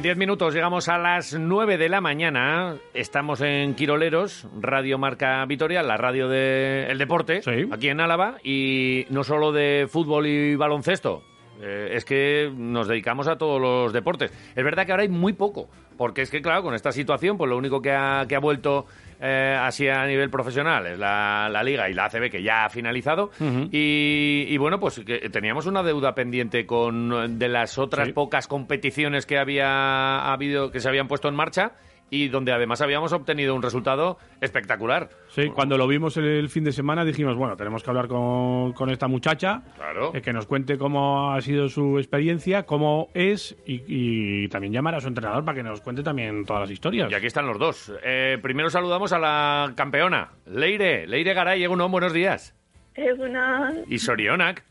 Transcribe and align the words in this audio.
En 0.00 0.04
10 0.04 0.16
minutos 0.16 0.54
llegamos 0.54 0.88
a 0.88 0.96
las 0.96 1.34
9 1.38 1.76
de 1.76 1.90
la 1.90 2.00
mañana. 2.00 2.76
Estamos 2.94 3.42
en 3.42 3.74
Quiroleros, 3.74 4.46
Radio 4.58 4.96
Marca 4.96 5.44
Vitoria, 5.44 5.82
la 5.82 5.98
radio 5.98 6.26
del 6.26 6.96
deporte, 6.96 7.42
Sí. 7.42 7.68
aquí 7.70 7.90
en 7.90 8.00
Álava, 8.00 8.36
y 8.42 9.04
no 9.10 9.24
solo 9.24 9.52
de 9.52 9.86
fútbol 9.90 10.26
y 10.26 10.56
baloncesto. 10.56 11.22
eh, 11.62 11.90
es 11.96 12.06
que 12.06 12.50
nos 12.56 12.88
dedicamos 12.88 13.28
a 13.28 13.36
todos 13.36 13.60
los 13.60 13.92
deportes. 13.92 14.32
Es 14.56 14.64
verdad 14.64 14.86
que 14.86 14.92
ahora 14.92 15.02
hay 15.02 15.10
muy 15.10 15.34
poco, 15.34 15.68
porque 15.98 16.22
es 16.22 16.30
que, 16.30 16.40
claro, 16.40 16.62
con 16.62 16.72
esta 16.74 16.90
situación, 16.90 17.36
pues 17.36 17.50
lo 17.50 17.58
único 17.58 17.82
que 17.82 17.92
ha, 17.92 18.24
que 18.26 18.34
ha 18.34 18.38
vuelto 18.40 18.86
eh, 19.20 19.56
así 19.60 19.86
a 19.88 20.06
nivel 20.06 20.30
profesional 20.30 20.86
es 20.86 20.98
la, 20.98 21.48
la 21.50 21.62
Liga 21.62 21.88
y 21.88 21.94
la 21.94 22.06
ACB, 22.06 22.30
que 22.30 22.42
ya 22.42 22.64
ha 22.64 22.70
finalizado. 22.70 23.30
y, 23.40 24.46
y 24.48 24.56
bueno, 24.58 24.80
pues 24.80 25.00
que 25.06 25.28
teníamos 25.30 25.66
una 25.66 25.82
deuda 25.82 26.14
pendiente 26.14 26.66
con 26.66 27.38
de 27.38 27.48
las 27.48 27.78
otras 27.78 28.08
Sí. 28.08 28.12
pocas 28.12 28.46
competiciones 28.48 29.26
que 29.26 29.38
había 29.38 30.32
habido, 30.32 30.70
que 30.70 30.80
se 30.80 30.88
habían 30.88 31.08
puesto 31.08 31.28
en 31.28 31.34
marcha 31.34 31.72
y 32.10 32.28
donde 32.28 32.52
además 32.52 32.80
habíamos 32.80 33.12
obtenido 33.12 33.54
un 33.54 33.62
resultado 33.62 34.18
espectacular. 34.40 35.10
Sí, 35.28 35.48
cuando 35.48 35.78
lo 35.78 35.86
vimos 35.86 36.16
el, 36.16 36.24
el 36.24 36.48
fin 36.48 36.64
de 36.64 36.72
semana 36.72 37.04
dijimos, 37.04 37.36
bueno, 37.36 37.56
tenemos 37.56 37.82
que 37.82 37.90
hablar 37.90 38.08
con, 38.08 38.72
con 38.72 38.90
esta 38.90 39.06
muchacha, 39.08 39.62
Claro. 39.76 40.12
eh, 40.14 40.20
que 40.20 40.32
nos 40.32 40.46
cuente 40.46 40.76
cómo 40.76 41.32
ha 41.32 41.40
sido 41.40 41.68
su 41.68 41.98
experiencia, 41.98 42.64
cómo 42.64 43.08
es, 43.14 43.56
y, 43.66 43.82
y 43.86 44.48
también 44.48 44.72
llamar 44.72 44.94
a 44.96 45.00
su 45.00 45.08
entrenador 45.08 45.44
para 45.44 45.56
que 45.56 45.62
nos 45.62 45.80
cuente 45.80 46.02
también 46.02 46.44
todas 46.44 46.62
las 46.62 46.70
historias. 46.70 47.10
Y 47.10 47.14
aquí 47.14 47.26
están 47.26 47.46
los 47.46 47.58
dos. 47.58 47.92
Eh, 48.02 48.38
primero 48.42 48.70
saludamos 48.70 49.12
a 49.12 49.18
la 49.18 49.72
campeona, 49.76 50.30
Leire. 50.46 51.06
Leire 51.06 51.32
Garay, 51.34 51.62
Egunon, 51.62 51.90
buenos 51.92 52.12
días. 52.12 52.54
Egunon, 52.94 53.84
Y 53.88 53.98
Sorionak. 53.98 54.64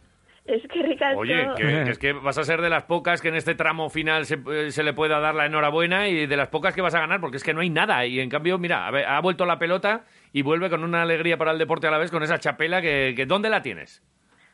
Oye, 1.18 1.48
que, 1.56 1.92
es 1.92 2.00
que 2.00 2.14
vas 2.14 2.38
a 2.38 2.44
ser 2.44 2.62
de 2.62 2.70
las 2.70 2.84
pocas 2.84 3.22
que 3.22 3.30
en 3.30 3.36
este 3.36 3.56
tramo 3.56 3.90
final 3.90 4.26
se, 4.26 4.40
eh, 4.52 4.72
se 4.72 4.84
le 4.84 4.94
pueda 4.94 5.20
dar 5.20 5.36
la 5.36 5.46
enhorabuena 5.46 6.08
y 6.08 6.26
de 6.28 6.38
las 6.38 6.50
pocas 6.50 6.74
que 6.74 6.82
vas 6.82 6.96
a 6.96 7.00
ganar, 7.00 7.20
porque 7.22 7.38
es 7.38 7.44
que 7.44 7.54
no 7.54 7.62
hay 7.62 7.70
nada. 7.70 8.06
Y 8.06 8.20
en 8.20 8.30
cambio, 8.30 8.58
mira, 8.58 8.88
ha 8.88 9.22
vuelto 9.22 9.46
la 9.46 9.60
pelota 9.60 10.06
y 10.34 10.42
vuelve 10.42 10.70
con 10.70 10.84
una 10.84 11.02
alegría 11.02 11.38
para 11.38 11.52
el 11.52 11.58
deporte 11.58 11.88
a 11.88 11.92
la 11.92 11.98
vez 11.98 12.12
con 12.12 12.24
esa 12.24 12.40
chapela 12.40 12.82
que, 12.82 13.14
que 13.16 13.26
¿dónde 13.26 13.50
la 13.50 13.62
tienes? 13.62 14.04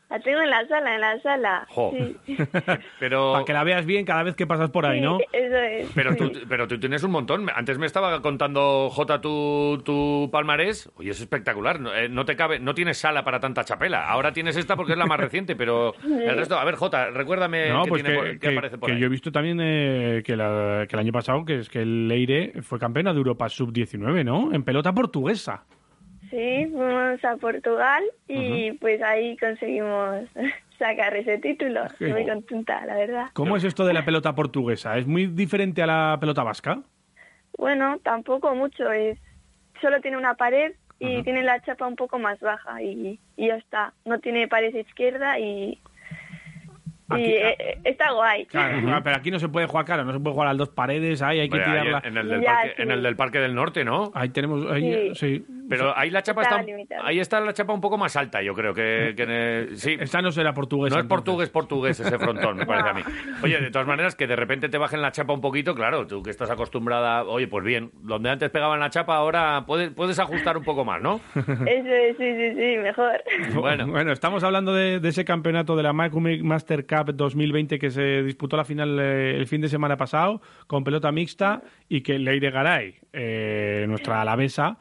La 0.09 0.19
tengo 0.19 0.39
en 0.41 0.49
la 0.51 0.67
sala, 0.67 0.95
en 0.95 1.01
la 1.01 1.19
sala. 1.21 1.65
Jo. 1.69 1.91
Sí. 2.25 2.37
Pero 2.99 3.33
Para 3.33 3.45
que 3.45 3.53
la 3.53 3.63
veas 3.63 3.85
bien 3.87 4.05
cada 4.05 4.21
vez 4.23 4.35
que 4.35 4.45
pasas 4.45 4.69
por 4.69 4.85
ahí, 4.85 5.01
¿no? 5.01 5.17
Sí, 5.17 5.25
Eso 5.33 5.55
es. 5.57 5.89
Pero 5.95 6.11
sí. 6.11 6.17
tú, 6.17 6.31
pero 6.47 6.67
tú 6.67 6.79
tienes 6.79 7.03
un 7.03 7.11
montón. 7.11 7.47
Antes 7.53 7.79
me 7.79 7.87
estaba 7.87 8.21
contando 8.21 8.89
Jota 8.91 9.19
tu, 9.19 9.81
tu 9.83 10.29
palmarés. 10.31 10.91
Oye, 10.97 11.09
es 11.09 11.19
espectacular. 11.19 11.79
No, 11.79 11.93
eh, 11.93 12.07
no 12.07 12.23
te 12.23 12.35
cabe, 12.35 12.59
no 12.59 12.75
tienes 12.75 12.97
sala 12.99 13.23
para 13.23 13.39
tanta 13.39 13.63
chapela. 13.65 14.07
Ahora 14.07 14.31
tienes 14.31 14.55
esta 14.57 14.75
porque 14.75 14.91
es 14.93 14.97
la 14.97 15.07
más 15.07 15.19
reciente, 15.19 15.55
pero 15.55 15.93
el 16.03 16.35
resto. 16.37 16.57
A 16.59 16.63
ver, 16.65 16.75
Jota, 16.75 17.09
recuérdame 17.09 17.69
No, 17.69 17.83
qué, 17.83 17.89
pues 17.89 18.03
tiene 18.03 18.15
que, 18.17 18.23
por- 18.23 18.31
qué 18.33 18.39
que- 18.39 18.53
aparece 18.53 18.77
por 18.77 18.87
que 18.89 18.93
ahí. 18.95 18.99
yo 19.01 19.07
he 19.07 19.09
visto 19.09 19.31
también 19.31 19.59
eh, 19.61 20.21
que, 20.23 20.35
la- 20.35 20.85
que 20.87 20.95
el 20.95 20.99
año 20.99 21.11
pasado, 21.11 21.43
que 21.45 21.59
es 21.59 21.69
que 21.69 21.81
el 21.81 22.07
Leire 22.07 22.61
fue 22.61 22.77
campeona 22.77 23.11
de 23.11 23.17
Europa 23.17 23.49
Sub-19, 23.49 24.23
¿no? 24.23 24.53
En 24.53 24.63
pelota 24.63 24.93
portuguesa. 24.93 25.63
Sí, 26.35 26.65
fuimos 26.71 27.23
a 27.23 27.37
Portugal 27.37 28.03
y 28.27 28.73
pues 28.73 29.01
ahí 29.01 29.37
conseguimos 29.37 30.25
sacar 30.77 31.15
ese 31.15 31.37
título. 31.37 31.83
Qué 31.97 32.07
Muy 32.07 32.23
bo- 32.23 32.27
contenta, 32.33 32.85
la 32.85 32.95
verdad. 32.97 33.25
¿Cómo 33.33 33.55
es 33.55 33.63
esto 33.63 33.85
de 33.85 33.93
la 33.93 34.03
pelota 34.03 34.35
portuguesa? 34.35 34.97
¿Es 34.97 35.07
muy 35.07 35.27
diferente 35.27 35.81
a 35.81 35.87
la 35.87 36.17
pelota 36.19 36.43
vasca? 36.43 36.81
Bueno, 37.57 37.99
tampoco 38.03 38.53
mucho. 38.53 38.91
es 38.91 39.17
Solo 39.81 40.01
tiene 40.01 40.17
una 40.17 40.33
pared 40.35 40.73
y 40.99 41.23
tiene 41.23 41.41
la 41.43 41.61
chapa 41.61 41.87
un 41.87 41.95
poco 41.95 42.19
más 42.19 42.39
baja 42.41 42.81
y, 42.81 43.19
y 43.37 43.47
ya 43.47 43.55
está. 43.55 43.93
No 44.03 44.19
tiene 44.19 44.47
pared 44.49 44.73
izquierda 44.75 45.39
y, 45.39 45.43
y 45.71 45.79
Aquí- 47.09 47.23
eh, 47.23 47.55
eh, 47.59 47.79
está 47.85 48.11
guay. 48.11 48.45
Claro, 48.45 48.77
ah, 48.93 49.01
pero 49.03 49.15
aquí 49.17 49.31
no 49.31 49.39
se 49.39 49.47
puede 49.49 49.67
jugar, 49.67 49.85
claro, 49.85 50.03
no 50.03 50.11
se 50.13 50.19
puede 50.19 50.33
jugar 50.33 50.47
a 50.47 50.51
las 50.51 50.57
dos 50.57 50.69
paredes, 50.69 51.21
ahí 51.21 51.39
hay 51.39 51.49
que 51.49 51.59
tirarla. 51.59 52.01
en, 52.03 52.17
el 52.17 52.27
del 52.29 52.41
Ya, 52.41 52.53
parque, 52.55 52.73
sí. 52.75 52.81
en 52.81 52.91
el 52.91 53.03
del 53.03 53.15
Parque 53.15 53.39
del 53.39 53.55
Norte, 53.55 53.85
¿no? 53.85 54.11
Ahí 54.15 54.29
tenemos, 54.29 54.69
ahí, 54.71 55.11
Sí. 55.13 55.15
sí. 55.15 55.45
Pero 55.67 55.97
ahí 55.97 56.09
la 56.09 56.21
chapa 56.21 56.43
Está 56.43 56.63
ahí 57.03 57.19
está 57.19 57.39
la 57.39 57.53
chapa 57.53 57.73
un 57.73 57.81
poco 57.81 57.97
más 57.97 58.15
alta, 58.15 58.41
yo 58.41 58.53
creo 58.53 58.73
que, 58.73 59.13
que 59.15 59.23
en 59.23 59.31
el- 59.31 59.77
sí. 59.77 59.95
Esta 59.99 60.21
no 60.21 60.31
será 60.31 60.53
portuguesa. 60.53 60.95
No 60.95 61.01
es 61.01 61.07
portugués, 61.07 61.49
portugués 61.49 61.99
ese 61.99 62.17
frontón, 62.19 62.57
me 62.57 62.65
parece 62.65 62.89
a 62.89 62.93
mí. 62.93 63.01
Oye, 63.43 63.59
de 63.59 63.71
todas 63.71 63.87
maneras, 63.87 64.15
que 64.15 64.27
de 64.27 64.35
repente 64.35 64.69
te 64.69 64.77
bajen 64.77 65.01
la 65.01 65.11
chapa 65.11 65.33
un 65.33 65.41
poquito, 65.41 65.73
claro, 65.73 66.05
tú 66.07 66.21
que 66.21 66.29
estás 66.29 66.49
acostumbrada, 66.51 67.23
oye, 67.23 67.47
pues 67.47 67.63
bien, 67.65 67.91
donde 68.01 68.29
antes 68.29 68.49
pegaban 68.49 68.79
la 68.79 68.89
chapa, 68.89 69.15
ahora 69.15 69.63
puedes, 69.65 69.89
puedes 69.91 70.19
ajustar 70.19 70.57
un 70.57 70.63
poco 70.63 70.85
más, 70.85 71.01
¿no? 71.01 71.19
Eso 71.35 71.47
es, 71.89 72.17
sí, 72.17 72.33
sí, 72.35 72.49
sí, 72.55 72.77
mejor. 72.77 73.21
Bueno, 73.55 73.87
Bueno, 73.87 74.11
estamos 74.11 74.43
hablando 74.43 74.73
de, 74.73 74.99
de 74.99 75.09
ese 75.09 75.25
campeonato 75.25 75.75
de 75.75 75.83
la 75.83 75.93
Macumec 75.93 76.41
Master 76.43 76.85
Cup 76.85 77.13
2020 77.15 77.79
que 77.79 77.89
se 77.89 78.23
disputó 78.23 78.57
la 78.57 78.65
final 78.65 78.97
eh, 78.99 79.35
el 79.37 79.47
fin 79.47 79.61
de 79.61 79.67
semana 79.69 79.97
pasado 79.97 80.41
con 80.67 80.83
pelota 80.83 81.11
mixta 81.11 81.61
y 81.89 82.01
que 82.01 82.19
Leire 82.19 82.51
Garay, 82.51 82.95
eh, 83.13 83.85
nuestra 83.87 84.21
alavesa, 84.21 84.77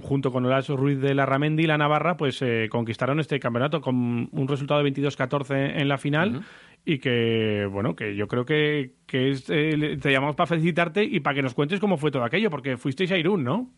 junto 0.00 0.30
con 0.30 0.44
Horacio 0.44 0.76
Ruiz 0.76 1.00
de 1.00 1.14
la 1.14 1.26
Ramendi 1.26 1.64
y 1.64 1.66
la 1.66 1.78
Navarra, 1.78 2.16
pues 2.16 2.40
eh, 2.42 2.68
conquistaron 2.70 3.20
este 3.20 3.40
campeonato 3.40 3.80
con 3.80 4.28
un 4.30 4.48
resultado 4.48 4.82
de 4.82 4.92
22-14 4.92 5.80
en 5.80 5.88
la 5.88 5.98
final 5.98 6.42
y 6.84 6.98
que, 6.98 7.66
bueno, 7.70 7.96
que 7.96 8.14
yo 8.14 8.28
creo 8.28 8.44
que, 8.44 8.92
que 9.06 9.30
es, 9.30 9.48
eh, 9.48 9.98
te 10.00 10.12
llamamos 10.12 10.36
para 10.36 10.46
felicitarte 10.46 11.02
y 11.04 11.20
para 11.20 11.34
que 11.34 11.42
nos 11.42 11.54
cuentes 11.54 11.80
cómo 11.80 11.96
fue 11.96 12.10
todo 12.10 12.24
aquello, 12.24 12.50
porque 12.50 12.76
fuisteis 12.76 13.10
a 13.12 13.18
Irún, 13.18 13.44
¿no? 13.44 13.68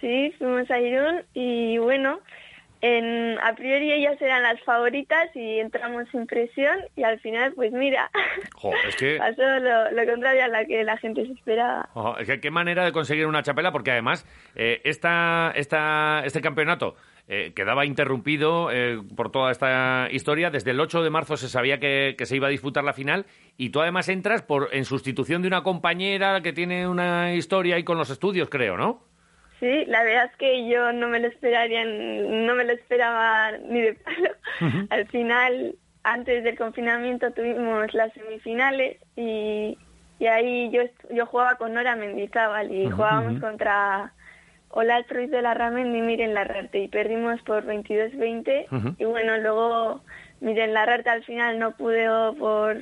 Sí, 0.00 0.32
fuimos 0.38 0.70
a 0.70 0.78
Irún 0.78 1.22
y 1.32 1.78
bueno, 1.78 2.20
en, 2.80 3.38
a 3.42 3.54
priori 3.54 3.92
ellas 3.92 4.20
eran 4.20 4.42
las 4.42 4.60
favoritas 4.62 5.34
y 5.34 5.58
entramos 5.60 6.08
sin 6.10 6.26
presión 6.26 6.78
y 6.94 7.02
al 7.02 7.18
final, 7.20 7.52
pues 7.54 7.72
mira, 7.72 8.10
jo, 8.54 8.72
es 8.86 8.96
que... 8.96 9.16
pasó 9.16 9.42
lo, 9.60 9.90
lo 9.90 10.12
contrario 10.12 10.44
a 10.44 10.48
la 10.48 10.64
que 10.64 10.84
la 10.84 10.96
gente 10.98 11.26
se 11.26 11.32
esperaba. 11.32 11.88
Es 12.18 12.26
que 12.26 12.40
qué 12.40 12.50
manera 12.50 12.84
de 12.84 12.92
conseguir 12.92 13.26
una 13.26 13.42
chapela, 13.42 13.72
porque 13.72 13.90
además 13.90 14.26
eh, 14.54 14.80
esta, 14.84 15.52
esta, 15.54 16.22
este 16.24 16.40
campeonato 16.40 16.96
eh, 17.28 17.52
quedaba 17.56 17.84
interrumpido 17.86 18.70
eh, 18.70 19.00
por 19.16 19.32
toda 19.32 19.50
esta 19.50 20.08
historia. 20.10 20.50
Desde 20.50 20.70
el 20.70 20.80
8 20.80 21.02
de 21.02 21.10
marzo 21.10 21.36
se 21.36 21.48
sabía 21.48 21.80
que, 21.80 22.14
que 22.16 22.26
se 22.26 22.36
iba 22.36 22.46
a 22.46 22.50
disputar 22.50 22.84
la 22.84 22.92
final 22.92 23.26
y 23.56 23.70
tú 23.70 23.80
además 23.80 24.08
entras 24.08 24.42
por 24.42 24.68
en 24.72 24.84
sustitución 24.84 25.42
de 25.42 25.48
una 25.48 25.62
compañera 25.62 26.40
que 26.42 26.52
tiene 26.52 26.86
una 26.86 27.34
historia 27.34 27.76
ahí 27.76 27.84
con 27.84 27.98
los 27.98 28.10
estudios, 28.10 28.48
creo, 28.48 28.76
¿no? 28.76 29.02
Sí, 29.60 29.84
la 29.86 30.02
verdad 30.02 30.26
es 30.26 30.36
que 30.36 30.68
yo 30.68 30.92
no 30.92 31.08
me 31.08 31.18
lo 31.18 31.28
esperaría, 31.28 31.84
no 31.84 32.54
me 32.54 32.64
lo 32.64 32.72
esperaba 32.72 33.52
ni 33.52 33.80
de 33.80 33.94
palo. 33.94 34.30
Al 34.90 35.06
final, 35.08 35.74
antes 36.02 36.44
del 36.44 36.58
confinamiento 36.58 37.30
tuvimos 37.32 37.92
las 37.94 38.12
semifinales 38.12 38.98
y, 39.16 39.78
y 40.18 40.26
ahí 40.26 40.70
yo 40.70 40.82
yo 41.10 41.26
jugaba 41.26 41.56
con 41.56 41.72
Nora 41.72 41.96
Mendizábal 41.96 42.70
y 42.70 42.90
jugábamos 42.90 43.40
contra 43.40 44.12
Olat 44.70 45.10
Ruiz 45.10 45.30
de 45.30 45.42
la 45.42 45.54
Ramendi 45.54 45.98
y 45.98 46.02
Miren 46.02 46.34
Larrarte 46.34 46.78
y 46.80 46.88
perdimos 46.88 47.40
por 47.42 47.64
22-20 47.64 48.94
y 48.98 49.04
bueno, 49.04 49.38
luego 49.38 50.02
Miren 50.40 50.74
Larrarte 50.74 51.10
al 51.10 51.24
final 51.24 51.58
no 51.58 51.72
pudo 51.76 52.34
por 52.34 52.76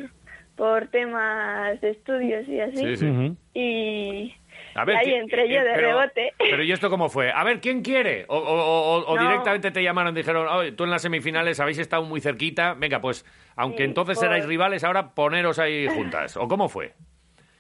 por 0.57 0.87
temas 0.89 1.81
de 1.81 1.91
estudios 1.91 2.47
y 2.49 2.61
así 2.61 2.77
Sí, 2.77 2.97
sí. 2.97 3.07
Ujú. 3.07 3.37
y 3.55 4.35
A 4.77 4.85
ver, 4.85 4.97
y 4.97 4.99
ahí 4.99 5.05
¿qué- 5.07 5.19
entré 5.19 5.49
yo 5.49 5.63
de 5.63 5.71
pero- 5.75 5.89
rebote. 6.01 6.33
Pero 6.39 6.63
¿y 6.63 6.73
esto 6.73 6.91
cómo 6.91 7.09
fue? 7.09 7.31
A 7.33 7.45
ver, 7.45 7.61
¿quién 7.61 7.83
quiere? 7.83 8.25
O, 8.29 8.37
o- 8.37 8.41
o- 8.99 9.05
o 9.07 9.17
No. 9.17 9.23
directamente 9.23 9.71
te 9.71 9.83
llamaron 9.83 10.13
y 10.15 10.19
dijeron, 10.19 10.49
"Oye, 10.49 10.73
tú 10.73 10.85
en 10.85 10.91
las 10.91 11.03
semifinales 11.03 11.61
habéis 11.61 11.79
estado 11.79 12.03
muy 12.05 12.21
cerquita, 12.21 12.75
venga, 12.75 13.01
pues, 13.01 13.25
aunque 13.57 13.79
Sí, 13.79 13.85
entonces 13.85 14.19
por- 14.19 14.27
erais 14.27 14.47
rivales, 14.47 14.83
ahora 14.85 15.15
poneros 15.15 15.59
ahí 15.59 15.87
juntas. 16.23 16.37
¿O 16.37 16.49
cómo 16.49 16.69
fue? 16.69 16.93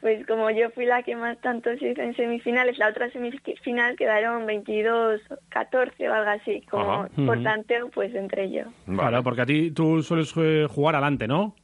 Pues 0.00 0.26
como 0.26 0.50
yo 0.50 0.68
fui 0.70 0.84
la 0.84 1.02
que 1.02 1.16
más 1.16 1.40
tanto 1.40 1.70
se 1.78 1.92
hizo 1.92 2.02
en 2.02 2.14
semifinales, 2.14 2.76
la 2.76 2.88
otra 2.88 3.08
semifinal 3.10 3.96
quedaron 3.96 4.44
22-14 4.46 6.08
o 6.08 6.12
algo 6.12 6.30
así. 6.30 6.60
Como 6.70 6.92
Ajá. 6.92 7.08
por 7.24 7.42
tanteo, 7.42 7.88
pues 7.90 8.14
entre 8.14 8.50
yo. 8.50 8.64
Claro, 8.86 9.22
porque 9.22 9.40
a 9.42 9.46
ti 9.46 9.70
tú 9.70 10.02
sueles 10.02 10.32
eh, 10.36 10.66
jugar 10.68 10.96
adelante, 10.96 11.26
¿no? 11.26 11.54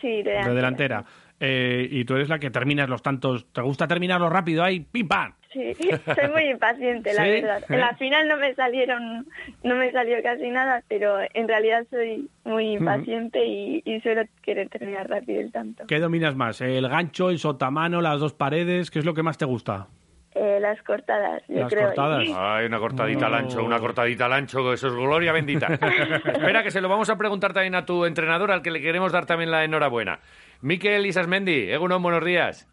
Sí, 0.00 0.22
de 0.22 0.32
de 0.44 0.54
delantera. 0.54 1.04
Eh, 1.40 1.88
y 1.90 2.04
tú 2.04 2.16
eres 2.16 2.28
la 2.28 2.38
que 2.38 2.50
terminas 2.50 2.88
los 2.88 3.02
tantos. 3.02 3.46
¿Te 3.52 3.62
gusta 3.62 3.88
terminarlo 3.88 4.28
rápido 4.28 4.62
ahí? 4.62 4.80
¡Pim, 4.80 5.08
pam! 5.08 5.32
Sí, 5.52 5.72
soy 6.04 6.30
muy 6.32 6.42
impaciente, 6.50 7.12
la 7.14 7.24
¿Sí? 7.24 7.30
verdad. 7.30 7.64
En 7.68 7.80
la 7.80 7.96
final 7.96 8.28
no 8.28 8.36
me 8.36 8.54
salieron, 8.54 9.26
no 9.64 9.74
me 9.74 9.90
salió 9.90 10.22
casi 10.22 10.48
nada, 10.50 10.82
pero 10.88 11.16
en 11.34 11.48
realidad 11.48 11.86
soy 11.90 12.28
muy 12.44 12.74
impaciente 12.74 13.44
y, 13.44 13.82
y 13.84 14.00
suelo 14.00 14.22
querer 14.42 14.68
terminar 14.68 15.08
rápido 15.08 15.40
el 15.40 15.50
tanto. 15.50 15.86
¿Qué 15.86 15.98
dominas 15.98 16.36
más? 16.36 16.60
¿El 16.60 16.88
gancho, 16.88 17.30
el 17.30 17.38
sotamano, 17.38 18.00
las 18.00 18.20
dos 18.20 18.34
paredes? 18.34 18.90
¿Qué 18.90 19.00
es 19.00 19.04
lo 19.04 19.14
que 19.14 19.22
más 19.22 19.38
te 19.38 19.44
gusta? 19.46 19.88
Eh, 20.34 20.58
las 20.60 20.80
cortadas, 20.84 21.42
yo 21.48 21.60
Las 21.62 21.72
creo. 21.72 21.86
cortadas. 21.88 22.24
Ay, 22.36 22.66
una 22.66 22.78
cortadita 22.78 23.26
al 23.26 23.32
No. 23.32 23.38
ancho, 23.38 23.64
una 23.64 23.80
cortadita 23.80 24.26
al 24.26 24.32
ancho, 24.32 24.72
eso 24.72 24.86
es 24.86 24.94
gloria 24.94 25.32
bendita. 25.32 25.66
Espera, 25.74 26.62
que 26.62 26.70
se 26.70 26.80
lo 26.80 26.88
vamos 26.88 27.10
a 27.10 27.16
preguntar 27.16 27.52
también 27.52 27.74
a 27.74 27.84
tu 27.84 28.04
entrenador, 28.04 28.52
al 28.52 28.62
que 28.62 28.70
le 28.70 28.80
queremos 28.80 29.10
dar 29.12 29.26
también 29.26 29.50
la 29.50 29.64
enhorabuena. 29.64 30.20
Miquel 30.62 31.04
Isasmendi, 31.06 31.72
Egunon, 31.72 32.00
buenos 32.02 32.24
días. 32.24 32.68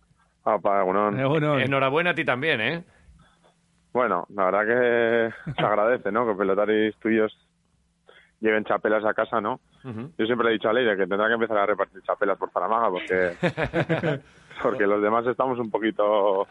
Apa, 0.45 0.81
Egunon. 0.81 1.19
Enhorabuena 1.59 2.12
a 2.12 2.13
ti 2.13 2.24
también, 2.24 2.62
¿eh? 2.62 2.83
Bueno, 3.92 4.27
la 4.36 4.45
verdad 4.51 4.65
que 5.45 5.53
se 5.53 5.65
agradece, 5.65 6.12
¿no? 6.12 6.27
Que 6.27 6.36
pelotaris 6.36 6.95
tuyos 6.98 7.36
lleven 8.39 8.65
chapelas 8.65 9.03
a 9.03 9.15
casa, 9.15 9.42
¿no? 9.42 9.60
Yo 9.83 10.25
siempre 10.25 10.45
le 10.45 10.50
he 10.51 10.53
dicho 10.53 10.69
a 10.69 10.74
Leire 10.74 10.95
que 10.95 11.07
tendrá 11.07 11.27
que 11.27 11.33
empezar 11.33 11.57
a 11.57 11.65
repartir 11.65 12.01
chapelas 12.03 12.38
por 12.38 12.51
Zaramaga 12.51 12.89
porque 12.92 13.31
porque 14.62 14.86
los 14.86 15.01
demás 15.01 15.25
estamos 15.27 15.59
un 15.59 15.69
poquito 15.69 16.48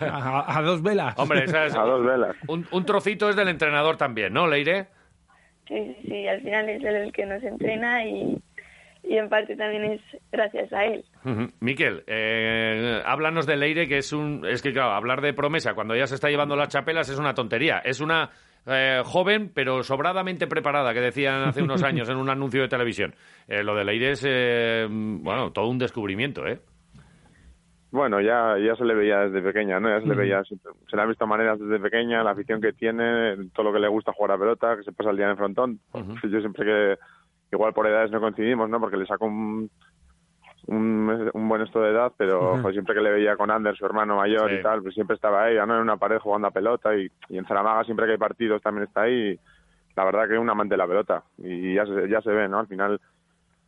a, 0.00 0.62
dos 0.62 0.82
velas. 0.82 1.18
Hombre, 1.18 1.44
esa 1.44 1.66
es 1.66 1.76
a 1.76 1.82
dos 1.82 2.04
velas. 2.04 2.36
Un, 2.48 2.66
un 2.70 2.84
trocito 2.84 3.28
es 3.28 3.36
del 3.36 3.48
entrenador 3.48 3.96
también, 3.96 4.32
¿no, 4.32 4.46
Leire? 4.46 4.88
Sí, 5.68 5.96
sí, 6.02 6.08
sí, 6.08 6.28
al 6.28 6.40
final 6.42 6.68
es 6.68 6.82
él 6.82 6.96
el 6.96 7.12
que 7.12 7.26
nos 7.26 7.42
entrena 7.42 8.04
y, 8.04 8.36
y 9.04 9.16
en 9.16 9.28
parte 9.28 9.56
también 9.56 9.84
es 9.84 10.00
gracias 10.32 10.72
a 10.72 10.84
él. 10.84 11.04
Miquel, 11.60 12.02
eh, 12.06 13.00
háblanos 13.04 13.46
de 13.46 13.56
Leire, 13.56 13.86
que 13.86 13.98
es 13.98 14.12
un... 14.12 14.44
Es 14.46 14.62
que, 14.62 14.72
claro, 14.72 14.90
hablar 14.92 15.20
de 15.20 15.32
promesa 15.32 15.74
cuando 15.74 15.94
ya 15.94 16.06
se 16.06 16.16
está 16.16 16.28
llevando 16.28 16.56
las 16.56 16.68
chapelas 16.68 17.08
es 17.08 17.18
una 17.18 17.34
tontería. 17.34 17.78
Es 17.84 18.00
una 18.00 18.30
eh, 18.66 19.02
joven, 19.04 19.50
pero 19.54 19.82
sobradamente 19.82 20.46
preparada, 20.46 20.92
que 20.92 21.00
decían 21.00 21.42
hace 21.42 21.62
unos 21.62 21.82
años 21.84 22.08
en 22.08 22.16
un 22.16 22.28
anuncio 22.28 22.62
de 22.62 22.68
televisión. 22.68 23.14
Eh, 23.48 23.62
lo 23.62 23.74
de 23.74 23.84
Leire 23.84 24.10
es, 24.12 24.24
eh, 24.28 24.86
bueno, 24.90 25.52
todo 25.52 25.68
un 25.68 25.78
descubrimiento, 25.78 26.46
¿eh? 26.46 26.60
Bueno, 27.92 28.20
ya, 28.20 28.56
ya 28.58 28.76
se 28.76 28.84
le 28.84 28.94
veía 28.94 29.20
desde 29.28 29.42
pequeña, 29.42 29.80
¿no? 29.80 29.88
Ya 29.88 30.00
se 30.00 30.06
le 30.06 30.14
veía, 30.14 30.44
se, 30.44 30.54
se 30.56 30.96
le 30.96 31.02
ha 31.02 31.06
visto 31.06 31.26
maneras 31.26 31.58
desde 31.58 31.80
pequeña, 31.80 32.22
la 32.22 32.30
afición 32.30 32.60
que 32.60 32.72
tiene, 32.72 33.36
todo 33.52 33.64
lo 33.64 33.72
que 33.72 33.80
le 33.80 33.88
gusta 33.88 34.12
jugar 34.12 34.32
a 34.32 34.38
pelota, 34.38 34.76
que 34.76 34.84
se 34.84 34.92
pasa 34.92 35.10
el 35.10 35.16
día 35.16 35.26
en 35.26 35.32
el 35.32 35.36
frontón. 35.36 35.80
Yo 36.22 36.40
siempre 36.40 36.64
que, 36.64 36.98
igual 37.50 37.72
por 37.72 37.86
edades 37.88 38.10
no 38.12 38.20
coincidimos, 38.20 38.70
¿no? 38.70 38.78
Porque 38.78 38.96
le 38.96 39.06
saco 39.06 39.24
un, 39.26 39.68
un, 40.66 41.30
un 41.32 41.48
buen 41.48 41.62
esto 41.62 41.80
de 41.80 41.90
edad, 41.90 42.12
pero 42.16 42.58
pues, 42.62 42.74
siempre 42.74 42.94
que 42.94 43.00
le 43.00 43.10
veía 43.10 43.36
con 43.36 43.50
Ander, 43.50 43.74
su 43.76 43.84
hermano 43.86 44.16
mayor 44.16 44.50
Sí. 44.50 44.56
y 44.60 44.62
tal, 44.62 44.82
pues 44.82 44.94
siempre 44.94 45.16
estaba 45.16 45.44
ahí, 45.44 45.56
¿no? 45.56 45.74
En 45.74 45.82
una 45.82 45.96
pared 45.96 46.18
jugando 46.18 46.46
a 46.48 46.52
pelota 46.52 46.94
y, 46.96 47.08
y 47.28 47.38
en 47.38 47.44
Zaramaga 47.46 47.82
siempre 47.84 48.06
que 48.06 48.12
hay 48.12 48.18
partidos 48.18 48.62
también 48.62 48.86
está 48.86 49.02
ahí. 49.02 49.32
y 49.32 49.40
la 49.96 50.04
verdad 50.04 50.28
que 50.28 50.34
es 50.34 50.40
un 50.40 50.48
amante 50.48 50.74
de 50.74 50.78
la 50.78 50.86
pelota 50.86 51.24
y 51.38 51.74
ya 51.74 51.84
se, 51.86 52.08
ya 52.08 52.20
se 52.22 52.30
ve, 52.30 52.48
¿no? 52.48 52.60
Al 52.60 52.68
final 52.68 53.00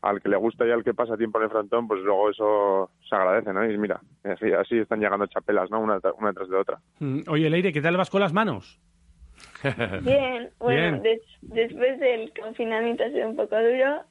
al 0.03 0.21
que 0.21 0.29
le 0.29 0.37
gusta 0.37 0.67
y 0.67 0.71
al 0.71 0.83
que 0.85 0.95
pasa 0.95 1.17
tiempo 1.17 1.39
en 1.39 1.45
el 1.45 1.51
frontón, 1.51 1.87
pues 1.89 2.01
luego 2.03 2.31
eso 2.31 2.91
se 3.09 3.15
agradece, 3.15 3.53
¿no? 3.53 3.65
Y 3.71 3.79
mira, 3.79 4.01
así, 4.25 4.53
así 4.53 4.79
están 4.79 5.01
llegando 5.01 5.27
chapelas, 5.27 5.71
¿no? 5.71 5.81
Una, 5.81 5.99
una 6.19 6.33
tras 6.33 6.49
de 6.49 6.57
otra. 6.57 6.79
Mm, 6.99 7.21
Oye, 7.29 7.49
Leire, 7.49 7.73
¿qué 7.73 7.81
tal 7.81 7.97
vas 7.97 8.11
con 8.11 8.21
las 8.21 8.33
manos? 8.33 8.81
Bien, 10.03 10.51
bueno, 10.59 10.81
Bien. 11.01 11.03
des- 11.03 11.21
después 11.43 11.99
del 12.01 12.33
confinamiento 12.39 13.05
ha 13.05 13.09
sido 13.11 13.29
un 13.29 13.37
poco 13.37 13.57
duro, 13.57 14.03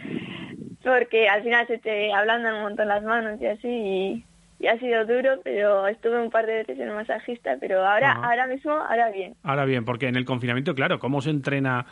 porque 0.84 1.28
al 1.28 1.42
final 1.42 1.66
se 1.66 1.78
te 1.78 2.12
ablandan 2.12 2.54
un 2.56 2.62
montón 2.62 2.88
las 2.88 3.02
manos 3.02 3.40
y 3.40 3.46
así, 3.46 3.68
y, 3.68 4.26
y 4.60 4.66
ha 4.68 4.78
sido 4.78 5.04
duro, 5.06 5.40
pero 5.42 5.86
estuve 5.88 6.20
un 6.22 6.30
par 6.30 6.46
de 6.46 6.54
veces 6.58 6.78
en 6.78 6.88
el 6.88 6.94
masajista, 6.94 7.56
pero 7.60 7.84
ahora, 7.84 8.12
Ajá. 8.12 8.28
ahora 8.30 8.46
mismo, 8.46 8.72
ahora 8.72 9.10
bien. 9.10 9.34
Ahora 9.42 9.64
bien, 9.64 9.84
porque 9.84 10.08
en 10.08 10.16
el 10.16 10.24
confinamiento, 10.24 10.74
claro, 10.74 10.98
¿cómo 10.98 11.20
se 11.20 11.30
entrena? 11.30 11.86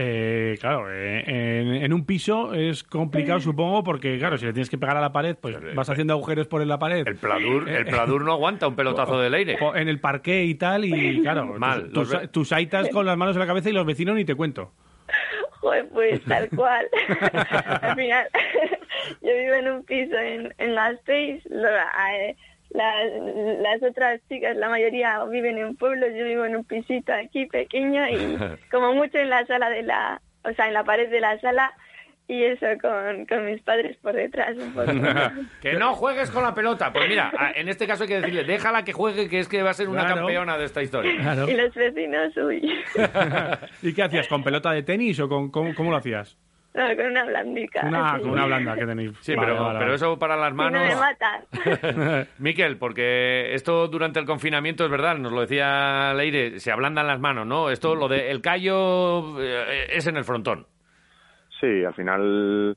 Eh, 0.00 0.56
claro, 0.60 0.86
eh, 0.92 1.24
en, 1.26 1.74
en 1.74 1.92
un 1.92 2.04
piso 2.06 2.54
es 2.54 2.84
complicado, 2.84 3.40
supongo, 3.40 3.82
porque, 3.82 4.16
claro, 4.16 4.38
si 4.38 4.46
le 4.46 4.52
tienes 4.52 4.70
que 4.70 4.78
pegar 4.78 4.96
a 4.96 5.00
la 5.00 5.12
pared, 5.12 5.34
pues 5.34 5.56
vas 5.74 5.90
haciendo 5.90 6.12
agujeros 6.12 6.46
por 6.46 6.64
la 6.64 6.78
pared. 6.78 7.04
El 7.04 7.16
Pladur, 7.16 7.68
el 7.68 7.84
Pladur 7.84 8.24
no 8.24 8.30
aguanta 8.30 8.68
un 8.68 8.76
pelotazo 8.76 9.18
de 9.18 9.28
Leire. 9.28 9.58
O 9.60 9.74
en 9.74 9.88
el 9.88 9.98
parqué 9.98 10.44
y 10.44 10.54
tal, 10.54 10.84
y 10.84 11.20
claro, 11.22 11.46
Mal, 11.58 11.90
tus, 11.90 12.12
los 12.12 12.30
tus 12.30 12.52
aitas 12.52 12.88
con 12.90 13.06
las 13.06 13.16
manos 13.16 13.34
en 13.34 13.40
la 13.40 13.48
cabeza 13.48 13.70
y 13.70 13.72
los 13.72 13.84
vecinos 13.84 14.14
ni 14.14 14.24
te 14.24 14.36
cuento. 14.36 14.72
Joder, 15.54 15.88
pues 15.88 16.22
tal 16.28 16.48
cual. 16.50 16.86
Al 17.82 17.96
final, 17.96 18.28
yo 19.20 19.36
vivo 19.36 19.54
en 19.54 19.68
un 19.68 19.82
piso 19.82 20.16
en, 20.16 20.54
en 20.58 20.74
Gasteiz, 20.76 21.42
las, 22.70 23.06
las 23.60 23.82
otras 23.82 24.20
chicas, 24.28 24.56
la 24.56 24.68
mayoría 24.68 25.24
viven 25.24 25.58
en 25.58 25.76
pueblos, 25.76 26.10
yo 26.16 26.24
vivo 26.24 26.44
en 26.44 26.56
un 26.56 26.64
pisito 26.64 27.12
aquí 27.12 27.46
pequeño 27.46 28.08
y 28.08 28.36
como 28.70 28.94
mucho 28.94 29.18
en 29.18 29.30
la 29.30 29.46
sala 29.46 29.70
de 29.70 29.82
la, 29.82 30.20
o 30.44 30.52
sea, 30.52 30.68
en 30.68 30.74
la 30.74 30.84
pared 30.84 31.08
de 31.10 31.20
la 31.20 31.38
sala 31.40 31.72
y 32.30 32.44
eso 32.44 32.66
con, 32.82 33.24
con 33.24 33.46
mis 33.46 33.62
padres 33.62 33.96
por 34.02 34.12
detrás 34.12 34.54
un 34.58 34.72
poco. 34.74 34.92
que 35.62 35.72
no 35.74 35.94
juegues 35.94 36.30
con 36.30 36.42
la 36.42 36.54
pelota. 36.54 36.92
Pues 36.92 37.08
mira, 37.08 37.32
en 37.54 37.68
este 37.70 37.86
caso 37.86 38.02
hay 38.02 38.08
que 38.10 38.20
decirle, 38.20 38.44
déjala 38.44 38.84
que 38.84 38.92
juegue, 38.92 39.30
que 39.30 39.38
es 39.38 39.48
que 39.48 39.62
va 39.62 39.70
a 39.70 39.74
ser 39.74 39.88
una 39.88 40.02
Claro. 40.02 40.16
campeona 40.16 40.58
de 40.58 40.66
esta 40.66 40.82
historia. 40.82 41.16
Claro. 41.22 41.48
Y 41.48 41.54
los 41.54 41.74
vecinos, 41.74 42.36
uy, 42.36 42.70
¿Y 43.82 43.94
qué 43.94 44.02
hacías? 44.02 44.28
¿Con 44.28 44.44
pelota 44.44 44.72
de 44.72 44.82
tenis 44.82 45.18
o 45.20 45.28
con, 45.28 45.50
cómo, 45.50 45.74
cómo 45.74 45.90
lo 45.90 45.96
hacías? 45.96 46.36
No, 46.78 46.96
con 46.96 47.06
una 47.06 47.24
blandica. 47.24 47.86
Una, 47.86 48.10
así. 48.12 48.22
con 48.22 48.30
una 48.30 48.46
blanda 48.46 48.74
que 48.76 48.86
tenéis. 48.86 49.12
Sí, 49.20 49.34
Vale, 49.34 49.48
pero, 49.52 49.64
vale, 49.64 49.78
pero 49.80 49.94
eso 49.94 50.18
para 50.18 50.36
las 50.36 50.50
Si 50.50 50.56
no 50.56 50.62
manos... 50.62 50.82
me 50.82 50.96
matan. 50.96 52.26
Miquel, 52.38 52.78
porque 52.78 53.54
esto 53.54 53.88
durante 53.88 54.20
el 54.20 54.26
confinamiento 54.26 54.84
es 54.84 54.90
verdad, 54.90 55.16
nos 55.18 55.32
lo 55.32 55.40
decía 55.40 56.14
Leire, 56.14 56.60
se 56.60 56.70
ablandan 56.70 57.06
las 57.06 57.20
manos, 57.20 57.46
¿no? 57.46 57.70
Esto, 57.70 57.94
lo 57.94 58.08
de 58.08 58.30
el 58.30 58.40
callo 58.40 59.40
eh, 59.42 59.86
es 59.90 60.06
en 60.06 60.16
el 60.16 60.24
frontón. 60.24 60.66
Sí, 61.60 61.84
al 61.84 61.94
final 61.94 62.76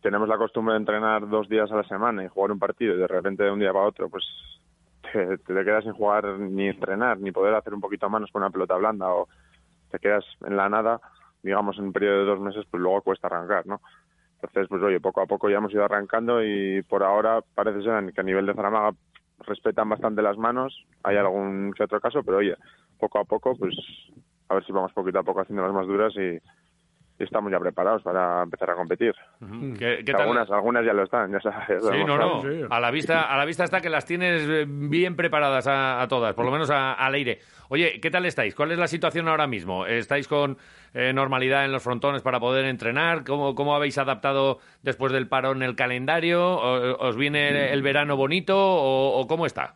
tenemos 0.00 0.28
la 0.28 0.38
costumbre 0.38 0.72
de 0.72 0.80
entrenar 0.80 1.28
dos 1.28 1.48
días 1.48 1.70
a 1.70 1.76
la 1.76 1.84
semana 1.84 2.24
y 2.24 2.28
jugar 2.28 2.52
un 2.52 2.58
partido 2.58 2.94
y 2.94 2.98
de 2.98 3.06
repente 3.06 3.44
de 3.44 3.50
un 3.50 3.60
día 3.60 3.72
para 3.72 3.86
otro, 3.86 4.08
pues 4.08 4.24
te, 5.12 5.38
te 5.38 5.64
quedas 5.64 5.84
sin 5.84 5.92
jugar 5.92 6.26
ni 6.38 6.68
entrenar, 6.68 7.18
ni 7.18 7.30
poder 7.30 7.54
hacer 7.54 7.74
un 7.74 7.80
poquito 7.80 8.06
a 8.06 8.08
manos 8.08 8.30
con 8.32 8.42
una 8.42 8.50
pelota 8.50 8.76
blanda 8.76 9.08
o 9.08 9.28
te 9.90 9.98
quedas 9.98 10.24
en 10.46 10.56
la 10.56 10.68
nada, 10.68 11.00
digamos 11.42 11.78
en 11.78 11.84
un 11.84 11.92
periodo 11.92 12.18
de 12.18 12.24
dos 12.24 12.40
meses, 12.40 12.64
pues 12.70 12.80
luego 12.80 13.02
cuesta 13.02 13.26
arrancar, 13.26 13.66
¿no? 13.66 13.80
Entonces, 14.34 14.68
pues 14.68 14.82
oye, 14.82 15.00
poco 15.00 15.20
a 15.20 15.26
poco 15.26 15.48
ya 15.48 15.58
hemos 15.58 15.72
ido 15.72 15.84
arrancando 15.84 16.42
y 16.42 16.82
por 16.82 17.02
ahora 17.02 17.40
parece 17.54 17.82
ser 17.82 18.12
que 18.12 18.20
a 18.20 18.24
nivel 18.24 18.46
de 18.46 18.54
Zaramaga 18.54 18.92
respetan 19.38 19.88
bastante 19.88 20.22
las 20.22 20.36
manos, 20.36 20.86
hay 21.02 21.16
algún 21.16 21.72
que 21.76 21.84
otro 21.84 22.00
caso, 22.00 22.22
pero 22.22 22.38
oye, 22.38 22.56
poco 22.98 23.18
a 23.18 23.24
poco, 23.24 23.56
pues 23.56 23.74
a 24.48 24.54
ver 24.54 24.64
si 24.64 24.72
vamos 24.72 24.92
poquito 24.92 25.18
a 25.18 25.22
poco 25.22 25.40
haciendo 25.40 25.62
las 25.62 25.72
más 25.72 25.86
duras 25.86 26.12
y, 26.16 26.20
y 26.20 26.40
estamos 27.24 27.50
ya 27.52 27.58
preparados 27.58 28.02
para 28.02 28.42
empezar 28.42 28.70
a 28.70 28.74
competir. 28.74 29.14
¿Qué, 29.40 29.74
qué 29.98 30.04
Que 30.04 30.12
tal? 30.12 30.22
algunas, 30.22 30.50
algunas 30.50 30.84
ya 30.84 30.92
lo 30.92 31.02
están, 31.04 31.30
ya 31.32 31.40
sabes. 31.40 31.68
ya 31.68 31.78
Sí, 31.80 31.86
sabemos 31.86 32.08
no, 32.08 32.16
no. 32.18 32.28
todos. 32.40 32.42
Sí. 32.54 32.60
A 32.70 32.80
la 32.80 32.90
vista, 32.90 33.22
a 33.32 33.36
la 33.36 33.44
vista 33.44 33.64
está 33.64 33.80
que 33.80 33.90
las 33.90 34.04
tienes 34.06 34.42
eh, 34.48 34.64
bien 34.68 35.16
preparadas 35.16 35.66
a, 35.66 36.00
a 36.02 36.08
todas, 36.08 36.34
por 36.34 36.44
lo 36.44 36.50
menos 36.50 36.70
a, 36.70 36.92
a 36.94 37.10
Leire. 37.10 37.40
Oye, 37.68 38.00
¿qué 38.00 38.10
tal 38.10 38.26
estáis? 38.26 38.54
¿Cuál 38.54 38.72
es 38.72 38.78
la 38.78 38.86
situación 38.86 39.28
ahora 39.28 39.46
mismo? 39.46 39.86
¿Estáis 39.86 40.28
con 40.28 40.58
eh, 40.92 41.12
normalidad 41.14 41.64
en 41.64 41.72
los 41.72 41.82
frontones 41.82 42.20
para 42.22 42.38
poder 42.38 42.66
entrenar? 42.66 43.24
¿Cómo, 43.24 43.54
cómo 43.54 43.74
habéis 43.74 43.96
adaptado 43.98 44.58
después 44.82 45.10
del 45.12 45.26
parón 45.28 45.62
el 45.62 45.74
calendario? 45.74 46.44
¿O- 46.56 47.06
¿Os 47.08 47.16
viene 47.16 47.72
el 47.72 47.82
verano 47.82 48.16
bonito 48.16 48.56
o, 48.58 49.18
o 49.20 49.26
cómo 49.26 49.46
está? 49.46 49.74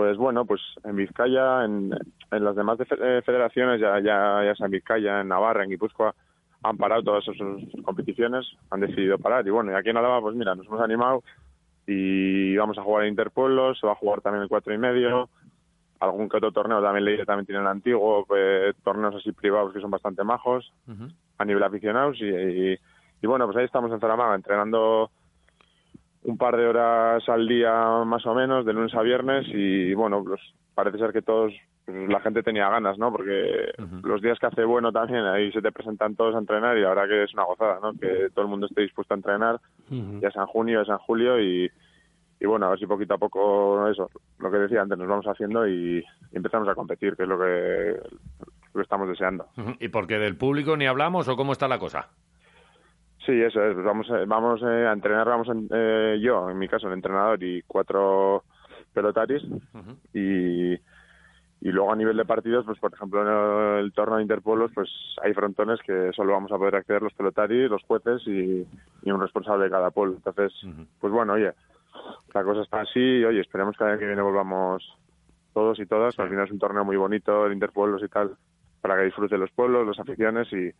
Pues 0.00 0.16
bueno, 0.16 0.46
pues 0.46 0.62
en 0.82 0.96
Vizcaya, 0.96 1.62
en, 1.62 1.90
en 2.30 2.42
las 2.44 2.56
demás 2.56 2.78
de- 2.78 2.86
eh, 2.88 3.20
federaciones, 3.22 3.78
ya, 3.82 4.00
ya, 4.00 4.42
ya 4.42 4.54
sea 4.54 4.64
en 4.64 4.72
Vizcaya, 4.72 5.20
en 5.20 5.28
Navarra, 5.28 5.62
en 5.62 5.68
Guipúzcoa, 5.68 6.14
han 6.62 6.78
parado 6.78 7.02
todas 7.02 7.28
esas 7.28 7.36
competiciones, 7.84 8.46
han 8.70 8.80
decidido 8.80 9.18
parar. 9.18 9.46
Y 9.46 9.50
bueno, 9.50 9.72
y 9.72 9.74
aquí 9.74 9.90
en 9.90 9.98
Álava, 9.98 10.22
pues 10.22 10.34
mira, 10.34 10.54
nos 10.54 10.66
hemos 10.66 10.80
animado 10.80 11.22
y 11.86 12.56
vamos 12.56 12.78
a 12.78 12.82
jugar 12.82 13.04
en 13.04 13.10
Interpueblos, 13.10 13.78
se 13.78 13.86
va 13.86 13.92
a 13.92 13.96
jugar 13.96 14.22
también 14.22 14.42
el 14.42 14.48
cuatro 14.48 14.72
y 14.72 14.78
medio, 14.78 15.28
algún 16.00 16.30
que 16.30 16.38
otro 16.38 16.50
torneo 16.50 16.82
también 16.82 17.04
leí 17.04 17.22
también 17.26 17.44
tiene 17.44 17.60
el 17.60 17.66
antiguo, 17.66 18.24
pues, 18.26 18.74
torneos 18.82 19.14
así 19.16 19.32
privados 19.32 19.74
que 19.74 19.82
son 19.82 19.90
bastante 19.90 20.24
majos 20.24 20.72
a 21.36 21.44
nivel 21.44 21.62
aficionados 21.62 22.16
y, 22.20 22.24
y, 22.24 22.78
y 23.20 23.26
bueno, 23.26 23.44
pues 23.44 23.58
ahí 23.58 23.66
estamos 23.66 23.92
en 23.92 24.00
Zaramaga 24.00 24.34
entrenando 24.34 25.10
un 26.22 26.36
par 26.36 26.56
de 26.56 26.66
horas 26.66 27.26
al 27.28 27.48
día 27.48 27.72
más 28.04 28.26
o 28.26 28.34
menos, 28.34 28.66
de 28.66 28.72
lunes 28.72 28.94
a 28.94 29.02
viernes 29.02 29.46
y 29.48 29.94
bueno, 29.94 30.22
pues 30.22 30.40
parece 30.74 30.98
ser 30.98 31.12
que 31.12 31.22
todos, 31.22 31.52
pues, 31.84 32.08
la 32.08 32.20
gente 32.20 32.42
tenía 32.42 32.68
ganas, 32.68 32.98
¿no? 32.98 33.10
Porque 33.10 33.72
los 34.02 34.20
días 34.20 34.38
que 34.38 34.46
hace 34.46 34.64
bueno 34.64 34.92
también, 34.92 35.24
ahí 35.24 35.50
se 35.52 35.62
te 35.62 35.72
presentan 35.72 36.16
todos 36.16 36.34
a 36.34 36.38
entrenar 36.38 36.76
y 36.76 36.82
la 36.82 36.90
verdad 36.90 37.08
que 37.08 37.24
es 37.24 37.32
una 37.34 37.44
gozada, 37.44 37.80
¿no? 37.82 37.92
Que 37.98 38.28
todo 38.34 38.44
el 38.44 38.50
mundo 38.50 38.66
esté 38.66 38.82
dispuesto 38.82 39.14
a 39.14 39.16
entrenar, 39.16 39.60
ya 39.88 40.30
sea 40.30 40.42
en 40.42 40.48
junio, 40.48 40.80
ya 40.80 40.84
sea 40.84 40.94
en 40.94 41.00
julio 41.00 41.40
y, 41.40 41.70
y 42.38 42.46
bueno, 42.46 42.66
a 42.66 42.70
ver 42.70 42.78
si 42.78 42.86
poquito 42.86 43.14
a 43.14 43.18
poco 43.18 43.88
eso, 43.88 44.10
lo 44.38 44.50
que 44.50 44.58
decía 44.58 44.82
antes, 44.82 44.98
nos 44.98 45.08
vamos 45.08 45.26
haciendo 45.26 45.66
y, 45.66 45.98
y 45.98 46.36
empezamos 46.36 46.68
a 46.68 46.74
competir, 46.74 47.16
que 47.16 47.22
es 47.22 47.28
lo 47.28 47.38
que, 47.38 47.96
lo 48.72 48.74
que 48.74 48.82
estamos 48.82 49.08
deseando. 49.08 49.46
Ujú. 49.56 49.72
¿Y 49.80 49.88
porque 49.88 50.18
del 50.18 50.36
público 50.36 50.76
ni 50.76 50.86
hablamos 50.86 51.28
o 51.28 51.36
cómo 51.36 51.52
está 51.52 51.66
la 51.66 51.78
cosa? 51.78 52.08
Sí, 53.30 53.40
eso 53.40 53.64
es. 53.64 53.76
Vamos, 53.76 54.08
vamos 54.26 54.60
eh, 54.62 54.86
a 54.88 54.92
entrenar, 54.92 55.28
vamos 55.28 55.48
en- 55.48 55.68
eh, 55.70 56.18
yo, 56.20 56.50
en 56.50 56.58
mi 56.58 56.66
caso, 56.66 56.88
el 56.88 56.94
entrenador 56.94 57.40
y 57.44 57.62
cuatro 57.62 58.42
pelotaris. 58.92 59.44
y, 60.12 60.72
y 60.72 61.70
luego 61.70 61.92
a 61.92 61.96
nivel 61.96 62.16
de 62.16 62.24
partidos, 62.24 62.64
pues 62.66 62.80
por 62.80 62.92
ejemplo 62.92 63.22
en 63.22 63.84
el, 63.84 63.92
torneo 63.92 64.16
de 64.16 64.22
Interpolos, 64.22 64.72
pues 64.74 64.90
hay 65.22 65.32
frontones 65.32 65.78
que 65.86 66.10
solo 66.12 66.32
vamos 66.32 66.50
a 66.50 66.58
poder 66.58 66.74
acceder 66.74 67.02
los 67.02 67.12
pelotaris, 67.14 67.70
los 67.70 67.84
jueces 67.84 68.26
y, 68.26 68.66
y 69.02 69.10
un 69.12 69.20
responsable 69.20 69.64
de 69.64 69.70
cada 69.70 69.92
polo. 69.92 70.14
Entonces, 70.14 70.52
pues 71.00 71.12
bueno, 71.12 71.34
oye, 71.34 71.52
la 72.34 72.42
cosa 72.42 72.62
está 72.62 72.80
así 72.80 72.98
y 72.98 73.24
oye, 73.24 73.40
esperemos 73.42 73.76
que 73.76 73.84
el 73.84 73.90
año 73.90 73.98
que 74.00 74.06
viene 74.06 74.22
volvamos 74.22 74.82
todos 75.54 75.78
y 75.78 75.86
todas. 75.86 76.18
Al 76.18 76.30
final 76.30 76.46
es 76.46 76.52
un 76.52 76.58
torneo 76.58 76.84
muy 76.84 76.96
bonito, 76.96 77.46
el 77.46 77.52
Interpueblos 77.52 78.02
y 78.02 78.08
tal, 78.08 78.32
para 78.80 78.96
que 78.96 79.04
disfruten 79.04 79.38
los 79.38 79.52
pueblos, 79.52 79.86
las 79.86 80.00
aficiones 80.00 80.52
y 80.52 80.72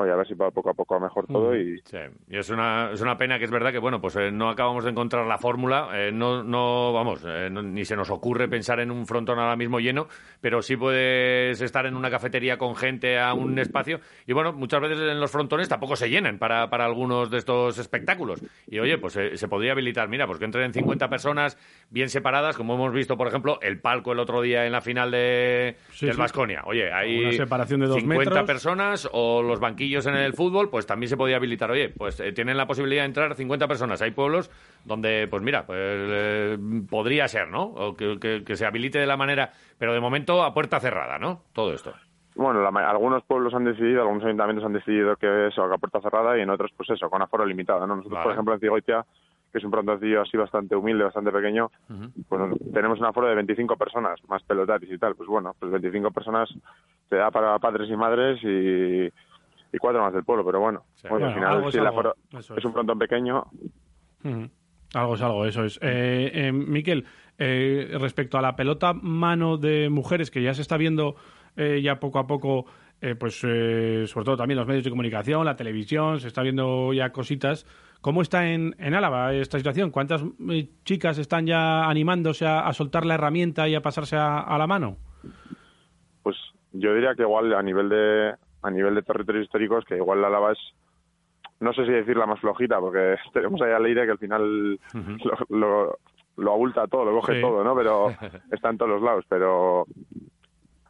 oye, 0.00 0.10
a 0.12 0.16
ver 0.16 0.26
si 0.26 0.34
va 0.34 0.50
poco 0.50 0.70
a 0.70 0.74
poco 0.74 0.94
a 0.96 1.00
mejor 1.00 1.26
todo 1.26 1.56
y... 1.56 1.78
Sí, 1.84 1.98
y 2.28 2.36
es 2.38 2.48
una, 2.50 2.90
es 2.92 3.00
una 3.00 3.16
pena 3.16 3.38
que 3.38 3.44
es 3.44 3.50
verdad 3.50 3.70
que, 3.72 3.78
bueno, 3.78 4.00
pues 4.00 4.16
eh, 4.16 4.30
no 4.32 4.48
acabamos 4.48 4.84
de 4.84 4.90
encontrar 4.90 5.26
la 5.26 5.38
fórmula, 5.38 5.88
eh, 5.94 6.10
no, 6.12 6.42
no, 6.42 6.92
vamos, 6.92 7.22
eh, 7.26 7.48
no- 7.50 7.62
ni 7.62 7.84
se 7.84 7.96
nos 7.96 8.10
ocurre 8.10 8.48
pensar 8.48 8.80
en 8.80 8.90
un 8.90 9.06
frontón 9.06 9.38
ahora 9.38 9.56
mismo 9.56 9.78
lleno, 9.80 10.08
pero 10.40 10.62
sí 10.62 10.76
puedes 10.76 11.60
estar 11.60 11.86
en 11.86 11.96
una 11.96 12.10
cafetería 12.10 12.56
con 12.58 12.74
gente 12.76 13.18
a 13.18 13.34
un 13.34 13.58
espacio 13.58 14.00
y, 14.26 14.32
bueno, 14.32 14.52
muchas 14.52 14.80
veces 14.80 14.98
en 15.00 15.20
los 15.20 15.30
frontones 15.30 15.68
tampoco 15.68 15.96
se 15.96 16.08
llenan 16.08 16.38
para, 16.38 16.70
para 16.70 16.84
algunos 16.86 17.30
de 17.30 17.38
estos 17.38 17.78
espectáculos. 17.78 18.42
Y, 18.68 18.78
oye, 18.78 18.96
pues 18.98 19.16
eh, 19.16 19.36
se 19.36 19.48
podría 19.48 19.72
habilitar, 19.72 20.08
mira, 20.08 20.26
pues 20.26 20.38
que 20.38 20.44
entren 20.46 20.72
50 20.72 21.08
personas 21.08 21.58
bien 21.90 22.08
separadas, 22.08 22.56
como 22.56 22.74
hemos 22.74 22.92
visto, 22.92 23.16
por 23.16 23.28
ejemplo, 23.28 23.58
el 23.60 23.80
palco 23.80 24.12
el 24.12 24.18
otro 24.18 24.40
día 24.40 24.64
en 24.66 24.72
la 24.72 24.80
final 24.80 25.10
de, 25.10 25.76
Sí, 25.92 26.06
del 26.06 26.14
sí. 26.14 26.20
Vasconia. 26.20 26.62
Oye, 26.64 26.92
hay 26.92 27.18
Una 27.24 27.32
separación 27.32 27.80
de 27.80 27.86
dos 27.86 27.96
50 28.00 28.30
metros. 28.30 28.46
personas 28.46 29.08
o 29.12 29.42
los 29.42 29.60
banquillos 29.60 29.89
en 29.98 30.14
el 30.16 30.32
fútbol, 30.34 30.70
pues 30.70 30.86
también 30.86 31.08
se 31.08 31.16
podía 31.16 31.36
habilitar. 31.36 31.70
Oye, 31.70 31.88
pues 31.90 32.18
eh, 32.20 32.32
tienen 32.32 32.56
la 32.56 32.66
posibilidad 32.66 33.02
de 33.02 33.06
entrar 33.06 33.34
50 33.34 33.66
personas. 33.68 34.00
Hay 34.02 34.12
pueblos 34.12 34.50
donde, 34.84 35.26
pues 35.28 35.42
mira, 35.42 35.66
pues 35.66 35.78
eh, 35.80 36.58
podría 36.88 37.28
ser, 37.28 37.48
¿no? 37.48 37.62
O 37.64 37.94
que, 37.96 38.18
que- 38.18 38.44
que 38.44 38.56
se 38.56 38.66
habilite 38.66 38.98
de 38.98 39.06
la 39.06 39.16
manera, 39.16 39.50
pero 39.78 39.92
de 39.92 40.00
momento 40.00 40.42
a 40.42 40.54
puerta 40.54 40.80
cerrada, 40.80 41.18
¿no? 41.18 41.42
Todo 41.52 41.72
esto. 41.74 41.92
Bueno, 42.36 42.62
la 42.62 42.68
algunos 42.88 43.22
pueblos 43.24 43.52
han 43.54 43.64
decidido, 43.64 44.02
algunos 44.02 44.24
ayuntamientos 44.24 44.64
han 44.64 44.72
decidido 44.72 45.16
que 45.16 45.48
eso, 45.48 45.64
a 45.64 45.78
puerta 45.78 46.00
cerrada 46.00 46.38
y 46.38 46.42
en 46.42 46.50
otros, 46.50 46.70
pues 46.76 46.88
eso, 46.90 47.10
con 47.10 47.20
aforo 47.20 47.44
limitado, 47.44 47.86
¿no? 47.86 47.96
Nosotros, 47.96 48.12
Vale. 48.14 48.24
por 48.24 48.32
ejemplo, 48.32 48.54
en 48.54 48.60
Cigoitia, 48.60 49.04
que 49.52 49.58
es 49.58 49.64
un 49.64 49.72
frontoncillo 49.72 50.22
así 50.22 50.36
bastante 50.36 50.76
humilde, 50.76 51.02
bastante 51.02 51.32
pequeño, 51.32 51.72
pues 52.28 52.40
tenemos 52.72 53.00
un 53.00 53.06
aforo 53.06 53.26
de 53.26 53.34
25 53.34 53.76
personas, 53.76 54.20
más 54.28 54.44
pelotaris 54.44 54.90
y 54.92 54.96
tal. 54.96 55.16
Pues 55.16 55.28
bueno, 55.28 55.56
pues 55.58 55.72
25 55.72 56.12
personas 56.12 56.48
te 57.08 57.16
da 57.16 57.32
para 57.32 57.58
padres 57.58 57.90
y 57.90 57.96
madres 57.96 58.38
y, 58.44 59.12
y 59.72 59.78
cuatro 59.78 60.02
más 60.02 60.12
del 60.12 60.24
pueblo, 60.24 60.44
pero 60.44 60.60
bueno, 60.60 60.84
Sí. 60.94 61.06
bueno, 61.08 61.26
al 61.26 61.32
Bueno, 61.34 61.46
final 61.48 61.64
es 61.66 61.72
si 61.72 61.78
el 61.78 61.86
algo, 61.86 61.98
aforo 62.00 62.14
eso 62.38 62.52
es 62.54 62.58
es. 62.58 62.64
un 62.64 62.72
frontón 62.72 62.98
pequeño. 62.98 63.44
Algo 64.94 65.14
es 65.14 65.22
algo, 65.22 65.46
eso 65.46 65.64
es. 65.64 65.78
Eh, 65.82 66.30
eh, 66.34 66.52
Miquel, 66.52 67.04
eh, 67.38 67.96
respecto 68.00 68.38
a 68.38 68.42
la 68.42 68.56
pelota 68.56 68.92
mano 68.92 69.56
de 69.56 69.88
mujeres, 69.88 70.30
que 70.30 70.42
ya 70.42 70.52
se 70.54 70.62
está 70.62 70.76
viendo 70.76 71.14
eh, 71.56 71.80
ya 71.82 72.00
poco 72.00 72.18
a 72.18 72.26
poco, 72.26 72.66
eh, 73.00 73.14
pues 73.14 73.40
eh, 73.46 74.04
sobre 74.06 74.24
todo 74.24 74.36
también 74.36 74.58
los 74.58 74.66
medios 74.66 74.84
de 74.84 74.90
comunicación, 74.90 75.44
la 75.44 75.56
televisión, 75.56 76.20
se 76.20 76.28
está 76.28 76.42
viendo 76.42 76.92
ya 76.92 77.10
cositas. 77.12 77.66
¿Cómo 78.00 78.22
está 78.22 78.48
en, 78.50 78.74
en 78.78 78.94
Álava 78.94 79.32
esta 79.34 79.58
situación? 79.58 79.90
¿Cuántas 79.90 80.24
chicas 80.84 81.18
están 81.18 81.46
ya 81.46 81.84
animándose 81.88 82.46
a, 82.46 82.60
a 82.60 82.72
soltar 82.72 83.04
la 83.04 83.14
herramienta 83.14 83.68
y 83.68 83.74
a 83.74 83.82
pasarse 83.82 84.16
a, 84.16 84.38
a 84.40 84.58
la 84.58 84.66
mano? 84.66 84.96
pues 86.22 86.36
yo 86.72 86.94
diría 86.94 87.14
que 87.14 87.22
igual 87.22 87.52
a 87.54 87.62
nivel 87.62 87.88
de 87.88 88.34
a 88.62 88.70
nivel 88.70 88.94
de 88.94 89.02
territorios 89.02 89.44
históricos 89.44 89.84
que 89.84 89.96
igual 89.96 90.20
la 90.22 90.30
lava 90.30 90.52
es 90.52 90.58
no 91.60 91.72
sé 91.72 91.84
si 91.84 91.92
decir 91.92 92.16
la 92.16 92.26
más 92.26 92.40
flojita 92.40 92.78
porque 92.80 93.16
tenemos 93.32 93.60
ahí 93.62 93.72
a 93.72 93.78
Leire 93.78 94.04
que 94.04 94.12
al 94.12 94.18
final 94.18 94.78
lo, 94.92 95.56
lo, 95.58 95.98
lo 96.36 96.52
abulta 96.52 96.86
todo 96.86 97.04
lo 97.04 97.12
coge 97.20 97.34
Sí. 97.36 97.40
todo 97.40 97.62
no 97.64 97.74
pero 97.74 98.10
está 98.52 98.70
en 98.70 98.78
todos 98.78 98.90
los 98.90 99.02
lados 99.02 99.24
pero 99.28 99.86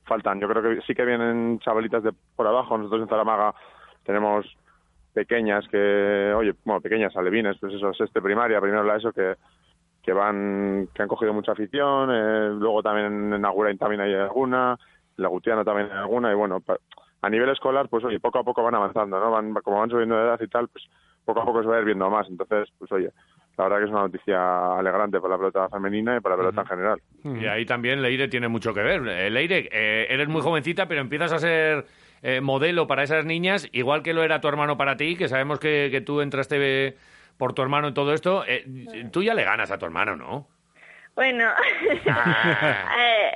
faltan. 0.04 0.40
Yo 0.40 0.48
creo 0.48 0.62
que 0.62 0.80
sí 0.82 0.92
que 0.94 1.04
vienen 1.04 1.60
chavalitas 1.60 2.02
de 2.02 2.12
por 2.34 2.44
abajo. 2.44 2.76
Nosotros 2.76 3.02
en 3.02 3.08
Zaramaga 3.08 3.54
tenemos 4.04 4.44
pequeñas 5.12 5.66
que 5.68 6.32
oye 6.36 6.54
bueno 6.64 6.80
pequeñas 6.80 7.14
alevines 7.16 7.56
pues 7.60 7.74
eso 7.74 7.92
sexto 7.94 8.20
primaria 8.22 8.60
primero 8.60 8.82
la 8.84 8.96
eso 8.96 9.12
que 9.12 9.34
que 10.02 10.12
van 10.12 10.88
que 10.94 11.02
han 11.02 11.08
cogido 11.08 11.32
mucha 11.32 11.52
afición 11.52 12.10
eh, 12.12 12.50
luego 12.58 12.80
también 12.82 13.32
en 13.32 13.44
Agurain 13.44 13.76
también 13.76 14.00
hay 14.02 14.14
alguna 14.14 14.76
en 15.16 15.22
la 15.22 15.28
Gutiana 15.28 15.64
también 15.64 15.90
hay 15.90 15.98
alguna 15.98 16.30
y 16.30 16.34
bueno 16.36 16.60
a 17.22 17.30
nivel 17.30 17.48
escolar 17.50 17.88
pues 17.88 18.04
oye 18.04 18.20
poco 18.20 18.38
a 18.38 18.44
poco 18.44 18.62
van 18.62 18.74
avanzando 18.74 19.18
no 19.20 19.30
van 19.30 19.52
como 19.54 19.80
van 19.80 19.90
subiendo 19.90 20.16
de 20.16 20.22
edad 20.22 20.40
y 20.40 20.48
tal 20.48 20.68
pues 20.68 20.84
poco 21.24 21.40
a 21.42 21.44
poco 21.44 21.62
se 21.62 21.68
va 21.68 21.76
a 21.76 21.78
ir 21.80 21.84
viendo 21.84 22.08
más 22.10 22.26
entonces 22.28 22.68
pues 22.78 22.90
oye 22.92 23.10
la 23.56 23.64
verdad 23.64 23.78
que 23.78 23.84
es 23.84 23.90
una 23.90 24.02
noticia 24.02 24.78
alegrante 24.78 25.20
para 25.20 25.34
la 25.34 25.38
pelota 25.38 25.68
femenina 25.68 26.16
y 26.16 26.20
para 26.20 26.36
la 26.36 26.42
pelota 26.42 26.60
en 26.62 26.66
general 26.66 27.02
Y 27.24 27.46
ahí 27.46 27.66
también 27.66 28.00
Leire 28.00 28.28
tiene 28.28 28.48
mucho 28.48 28.72
que 28.72 28.82
ver. 28.82 29.06
Eh, 29.06 29.28
Leire, 29.28 29.68
eh, 29.70 30.06
eres 30.08 30.28
muy 30.28 30.40
jovencita, 30.40 30.86
pero 30.88 31.02
empiezas 31.02 31.30
a 31.34 31.38
ser 31.38 31.84
eh, 32.22 32.40
modelo 32.40 32.86
para 32.86 33.02
esas 33.02 33.26
niñas, 33.26 33.68
igual 33.72 34.02
que 34.02 34.14
lo 34.14 34.22
era 34.22 34.40
tu 34.40 34.48
hermano 34.48 34.78
para 34.78 34.96
ti, 34.96 35.14
que 35.14 35.28
sabemos 35.28 35.58
que, 35.58 35.88
que 35.90 36.00
tú 36.00 36.22
entraste 36.22 36.96
por 37.36 37.52
tu 37.52 37.60
hermano 37.60 37.88
en 37.88 37.94
todo 37.94 38.14
esto. 38.14 38.44
Eh, 38.46 38.64
tú 39.12 39.22
ya 39.22 39.34
le 39.34 39.44
ganas 39.44 39.70
a 39.70 39.76
tu 39.76 39.84
hermano, 39.84 40.16
¿no? 40.16 40.46
Bueno, 41.14 41.44
Ah. 42.08 43.32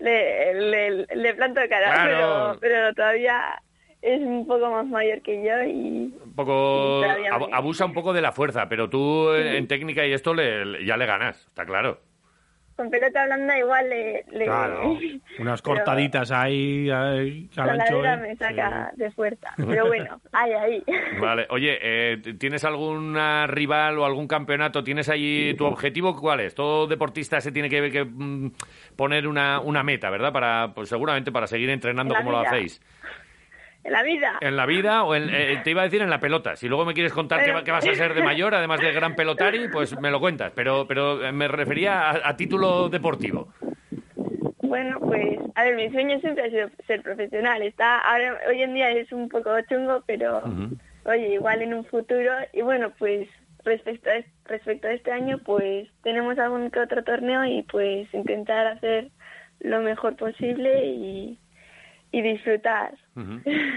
Le, 0.00 0.54
le, 0.54 1.06
le 1.14 1.34
planto 1.34 1.60
cara, 1.68 1.92
Claro. 1.92 2.58
pero, 2.58 2.58
pero 2.60 2.94
todavía 2.94 3.62
es 4.02 4.20
un 4.20 4.46
poco 4.46 4.70
más 4.70 4.86
mayor 4.86 5.20
que 5.20 5.42
yo 5.42 5.62
y 5.62 6.14
Un 6.24 6.32
poco 6.34 7.02
ab- 7.02 7.48
abusa 7.52 7.84
un 7.84 7.92
poco 7.92 8.12
de 8.14 8.22
la 8.22 8.32
fuerza, 8.32 8.68
pero 8.68 8.88
tú 8.88 9.32
en, 9.34 9.46
en 9.48 9.68
técnica 9.68 10.06
y 10.06 10.12
esto 10.12 10.32
le, 10.34 10.64
le- 10.64 10.84
ya 10.86 10.96
le 10.96 11.06
ganas, 11.06 11.46
está 11.46 11.66
claro. 11.66 12.00
Con 12.80 12.88
pelota 12.90 13.26
blanda 13.26 13.58
igual 13.58 13.90
le... 13.90 14.24
le 14.32 14.44
Claro, 14.46 14.96
unas 15.38 15.60
cortaditas 15.60 16.30
ahí, 16.30 16.88
ahí 16.88 17.46
la 17.54 17.74
¿eh? 17.74 18.16
me 18.16 18.36
saca 18.36 18.90
Sí. 18.94 19.02
de 19.02 19.10
fuerza, 19.10 19.52
pero 19.56 19.86
bueno, 19.86 20.18
ahí, 20.32 20.52
ahí. 20.52 20.84
Vale, 21.20 21.46
oye, 21.50 21.78
eh, 21.82 22.16
¿tienes 22.38 22.64
alguna 22.64 23.46
rival 23.46 23.98
o 23.98 24.06
algún 24.06 24.26
campeonato? 24.26 24.82
¿Tienes 24.82 25.10
ahí 25.10 25.52
tu 25.58 25.66
objetivo? 25.66 26.16
¿Cuál 26.18 26.40
es? 26.40 26.54
Todo 26.54 26.86
deportista 26.86 27.38
se 27.42 27.52
tiene 27.52 27.68
que, 27.68 27.90
que, 27.90 28.02
mm, 28.02 28.52
poner 28.96 29.28
una, 29.28 29.60
una 29.60 29.82
meta, 29.82 30.08
¿verdad? 30.08 30.32
Para, 30.32 30.72
pues 30.74 30.88
seguramente 30.88 31.30
para 31.30 31.46
seguir 31.46 31.68
entrenando 31.68 32.14
La 32.14 32.20
como 32.20 32.30
lo 32.32 32.38
hacéis. 32.38 32.80
En 33.82 33.92
la 33.92 34.02
vida. 34.02 34.38
En 34.42 34.56
la 34.56 34.66
vida 34.66 35.04
o 35.04 35.14
en, 35.14 35.30
eh, 35.32 35.60
te 35.64 35.70
iba 35.70 35.80
a 35.80 35.84
decir 35.84 36.02
en 36.02 36.10
la 36.10 36.20
pelota. 36.20 36.54
Si 36.56 36.68
luego 36.68 36.84
me 36.84 36.92
quieres 36.94 37.12
contar 37.12 37.40
qué, 37.40 37.46
Pero- 37.46 37.64
qué 37.64 37.70
vas 37.72 37.86
a 37.86 37.94
ser 37.94 38.14
de 38.14 38.22
mayor, 38.22 38.54
además 38.54 38.80
de 38.80 38.92
gran 38.92 39.14
pelotari, 39.16 39.68
pues 39.68 39.98
me 40.00 40.10
lo 40.10 40.20
cuentas. 40.20 40.52
Pero, 40.54 40.86
pero 40.86 41.24
eh, 41.24 41.32
me 41.32 41.48
refería 41.48 42.10
a, 42.10 42.28
a 42.30 42.36
título 42.36 42.88
deportivo. 42.90 43.48
Bueno, 44.62 45.00
pues, 45.00 45.38
a 45.54 45.64
ver, 45.64 45.74
mi 45.76 45.90
sueño 45.90 46.20
siempre 46.20 46.44
ha 46.44 46.50
sido 46.50 46.68
ser 46.86 47.02
profesional. 47.02 47.62
Está, 47.62 47.98
ahora, 48.00 48.38
hoy 48.48 48.62
en 48.62 48.74
día 48.74 48.90
es 48.90 49.10
un 49.12 49.28
poco 49.28 49.50
chungo, 49.68 50.02
pero, 50.06 50.42
oye, 51.04 51.34
igual 51.34 51.62
en 51.62 51.74
un 51.74 51.84
futuro. 51.86 52.32
Y 52.52 52.62
bueno, 52.62 52.92
pues, 52.98 53.28
respecto 53.64 54.10
a, 54.10 54.16
es- 54.16 54.26
respecto 54.44 54.88
a 54.88 54.92
este 54.92 55.10
año, 55.10 55.38
pues, 55.44 55.88
tenemos 56.02 56.38
algún 56.38 56.70
que 56.70 56.80
otro 56.80 57.02
torneo 57.02 57.44
y 57.46 57.62
pues 57.62 58.12
intentar 58.14 58.66
hacer 58.66 59.08
lo 59.60 59.80
mejor 59.80 60.16
posible 60.16 60.84
y, 60.86 61.38
y 62.12 62.22
disfrutar. 62.22 62.94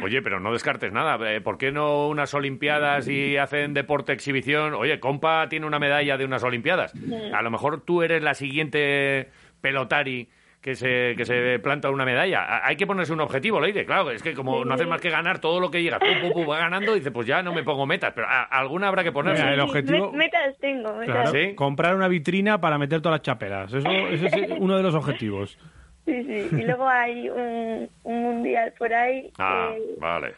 Oye, 0.03 0.21
pero 0.21 0.39
no 0.39 0.51
descartes 0.53 0.91
nada. 0.91 1.17
Eh, 1.33 1.41
¿Por 1.41 1.57
qué 1.57 1.71
no 1.71 2.07
unas 2.07 2.33
Olimpiadas 2.33 3.07
y 3.07 3.37
hacen 3.37 3.73
deporte 3.73 4.11
exhibición? 4.13 4.73
Oye, 4.73 4.99
compa 4.99 5.47
tiene 5.49 5.65
una 5.65 5.79
medalla 5.79 6.17
de 6.17 6.25
unas 6.25 6.43
Olimpiadas. 6.43 6.93
A 7.33 7.41
lo 7.41 7.51
mejor 7.51 7.81
tú 7.81 8.01
eres 8.03 8.21
la 8.23 8.33
siguiente 8.33 9.29
pelotari 9.61 10.27
que 10.61 10.75
se, 10.75 11.13
que 11.17 11.25
se 11.25 11.59
planta 11.59 11.89
una 11.89 12.05
medalla. 12.05 12.65
Hay 12.65 12.77
que 12.77 12.87
ponerse 12.87 13.11
un 13.11 13.19
objetivo, 13.19 13.59
Leire. 13.59 13.85
Claro, 13.85 14.11
es 14.11 14.23
que 14.23 14.33
como 14.33 14.63
no 14.63 14.73
haces 14.75 14.87
más 14.87 15.01
que 15.01 15.09
ganar 15.09 15.39
todo 15.39 15.59
lo 15.59 15.69
que 15.69 15.83
llega, 15.83 15.99
pum, 15.99 16.21
pum, 16.21 16.31
pum, 16.31 16.49
va 16.49 16.57
ganando, 16.57 16.93
dice, 16.93 17.11
pues 17.11 17.27
ya 17.27 17.43
no 17.43 17.53
me 17.53 17.63
pongo 17.63 17.85
metas. 17.85 18.13
Pero 18.15 18.27
a- 18.27 18.43
alguna 18.43 18.87
habrá 18.87 19.03
que 19.03 19.11
ponerse. 19.11 19.41
Mira, 19.43 19.55
el 19.55 19.59
objetivo- 19.59 20.11
Me- 20.13 20.19
metas 20.19 20.57
tengo, 20.59 20.93
metas. 20.95 21.15
Claro, 21.15 21.31
¿Sí? 21.31 21.53
comprar 21.55 21.95
una 21.97 22.07
vitrina 22.07 22.61
para 22.61 22.77
meter 22.77 23.01
todas 23.01 23.15
las 23.19 23.23
chaperas. 23.23 23.73
Eso, 23.73 23.89
ese 23.89 24.25
es 24.27 24.51
uno 24.57 24.77
de 24.77 24.83
los 24.83 24.95
objetivos. 24.95 25.57
Sí, 26.05 26.23
sí. 26.23 26.49
Y 26.59 26.63
luego 26.63 26.87
hay 26.87 27.29
un, 27.29 27.89
un 28.03 28.21
mundial 28.23 28.73
por 28.77 28.93
ahí 28.93 29.31
Ah, 29.39 29.73
que- 29.75 29.95
vale. 29.99 30.33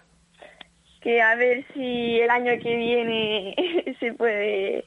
que 1.01 1.21
a 1.21 1.35
ver 1.35 1.65
si 1.73 2.19
el 2.19 2.29
año 2.29 2.51
que 2.61 2.75
viene 2.75 3.55
se 3.99 4.13
puede 4.13 4.85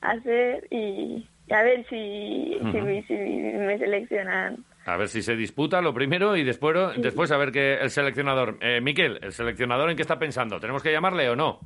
hacer 0.00 0.66
y, 0.70 1.26
y 1.46 1.52
a 1.52 1.62
ver 1.62 1.86
si, 1.88 2.58
si, 2.72 2.80
me- 2.80 3.02
si 3.04 3.14
me 3.14 3.78
seleccionan. 3.78 4.64
A 4.86 4.96
ver 4.96 5.08
si 5.08 5.20
se 5.22 5.36
disputa 5.36 5.82
lo 5.82 5.92
primero 5.92 6.34
y 6.36 6.44
después, 6.44 6.74
después 6.96 7.30
a 7.30 7.36
ver 7.36 7.52
que 7.52 7.74
el 7.74 7.90
seleccionador. 7.90 8.56
Eh, 8.62 8.80
Miquel, 8.80 9.18
¿el 9.22 9.32
seleccionador 9.32 9.90
en 9.90 9.96
qué 9.96 10.02
está 10.02 10.18
pensando? 10.18 10.58
¿Tenemos 10.60 10.82
que 10.82 10.92
llamarle 10.92 11.28
o 11.30 11.36
no? 11.36 11.60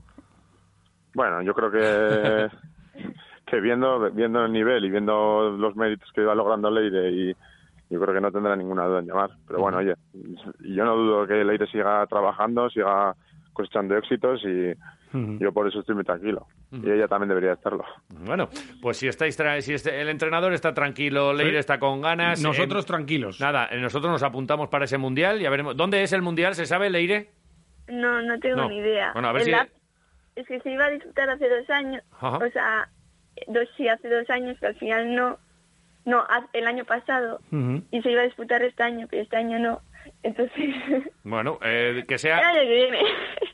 bueno 1.14 1.42
yo 1.42 1.52
creo 1.54 1.70
que 1.70 2.48
que 3.46 3.60
viendo 3.60 4.10
viendo 4.12 4.44
el 4.46 4.52
nivel 4.52 4.84
y 4.86 4.90
viendo 4.90 5.50
los 5.58 5.76
méritos 5.76 6.10
que 6.14 6.22
va 6.22 6.34
logrando 6.34 6.70
Leire 6.70 7.10
y 7.10 7.36
yo 7.92 8.00
creo 8.00 8.14
que 8.14 8.20
no 8.20 8.32
tendrá 8.32 8.56
ninguna 8.56 8.86
duda 8.86 9.00
en 9.00 9.06
llamar 9.06 9.30
pero 9.46 9.60
bueno 9.60 9.78
oye 9.78 9.94
yo 10.60 10.84
no 10.84 10.96
dudo 10.96 11.26
que 11.26 11.44
Leire 11.44 11.66
siga 11.66 12.06
trabajando 12.06 12.68
siga 12.70 13.14
cosechando 13.52 13.96
éxitos 13.96 14.42
y 14.44 14.72
yo 15.38 15.52
por 15.52 15.68
eso 15.68 15.80
estoy 15.80 15.94
muy 15.94 16.04
tranquilo 16.04 16.46
y 16.72 16.90
ella 16.90 17.06
también 17.06 17.28
debería 17.28 17.52
estarlo 17.52 17.84
Bueno, 18.24 18.48
pues 18.80 18.96
si 18.96 19.08
estáis 19.08 19.38
tra- 19.38 19.60
si 19.60 19.74
este- 19.74 20.00
el 20.00 20.08
entrenador 20.08 20.54
está 20.54 20.72
tranquilo, 20.72 21.34
Leire 21.34 21.52
Sí. 21.52 21.58
está 21.58 21.78
con 21.78 22.00
ganas. 22.00 22.42
Nosotros 22.42 22.84
eh, 22.84 22.86
tranquilos. 22.88 23.38
nada, 23.38 23.68
eh, 23.70 23.78
nosotros 23.78 24.10
nos 24.10 24.22
apuntamos 24.22 24.70
para 24.70 24.86
ese 24.86 24.96
mundial 24.96 25.38
y 25.38 25.42
ya 25.42 25.50
veremos. 25.50 25.76
¿Dónde 25.76 26.02
es 26.02 26.14
el 26.14 26.22
mundial? 26.22 26.54
¿Se 26.54 26.64
sabe, 26.64 26.88
Leire? 26.88 27.28
No, 27.88 28.22
no 28.22 28.38
tengo 28.40 28.56
No. 28.56 28.68
ni 28.70 28.78
idea. 28.78 29.10
Bueno, 29.12 29.28
a 29.28 29.32
ver 29.32 29.42
El 29.42 29.48
si- 29.48 29.54
Es 30.36 30.46
que 30.46 30.60
se 30.60 30.70
iba 30.70 30.86
a 30.86 30.90
disfrutar 30.90 31.28
hace 31.28 31.46
dos 31.46 31.68
años, 31.68 32.02
Ajá. 32.12 32.38
o 32.38 32.50
sea, 32.50 32.88
dos 33.48 33.68
sí, 33.76 33.86
hace 33.88 34.08
dos 34.08 34.30
años, 34.30 34.58
que 34.58 34.66
al 34.68 34.76
final 34.76 35.14
no. 35.14 35.36
No, 36.04 36.24
el 36.52 36.66
año 36.66 36.84
pasado, 36.84 37.40
y 37.90 38.02
se 38.02 38.10
iba 38.10 38.22
a 38.22 38.24
disputar 38.24 38.62
este 38.62 38.82
año, 38.82 39.06
pero 39.10 39.22
este 39.22 39.36
año 39.36 39.58
no. 39.58 39.80
Entonces, 40.22 40.74
Bueno, 41.24 41.58
eh, 41.62 42.04
que 42.08 42.14
el 42.14 42.20
sea 42.20 42.38
año 42.38 42.60
que 42.60 42.68
viene. 42.74 42.98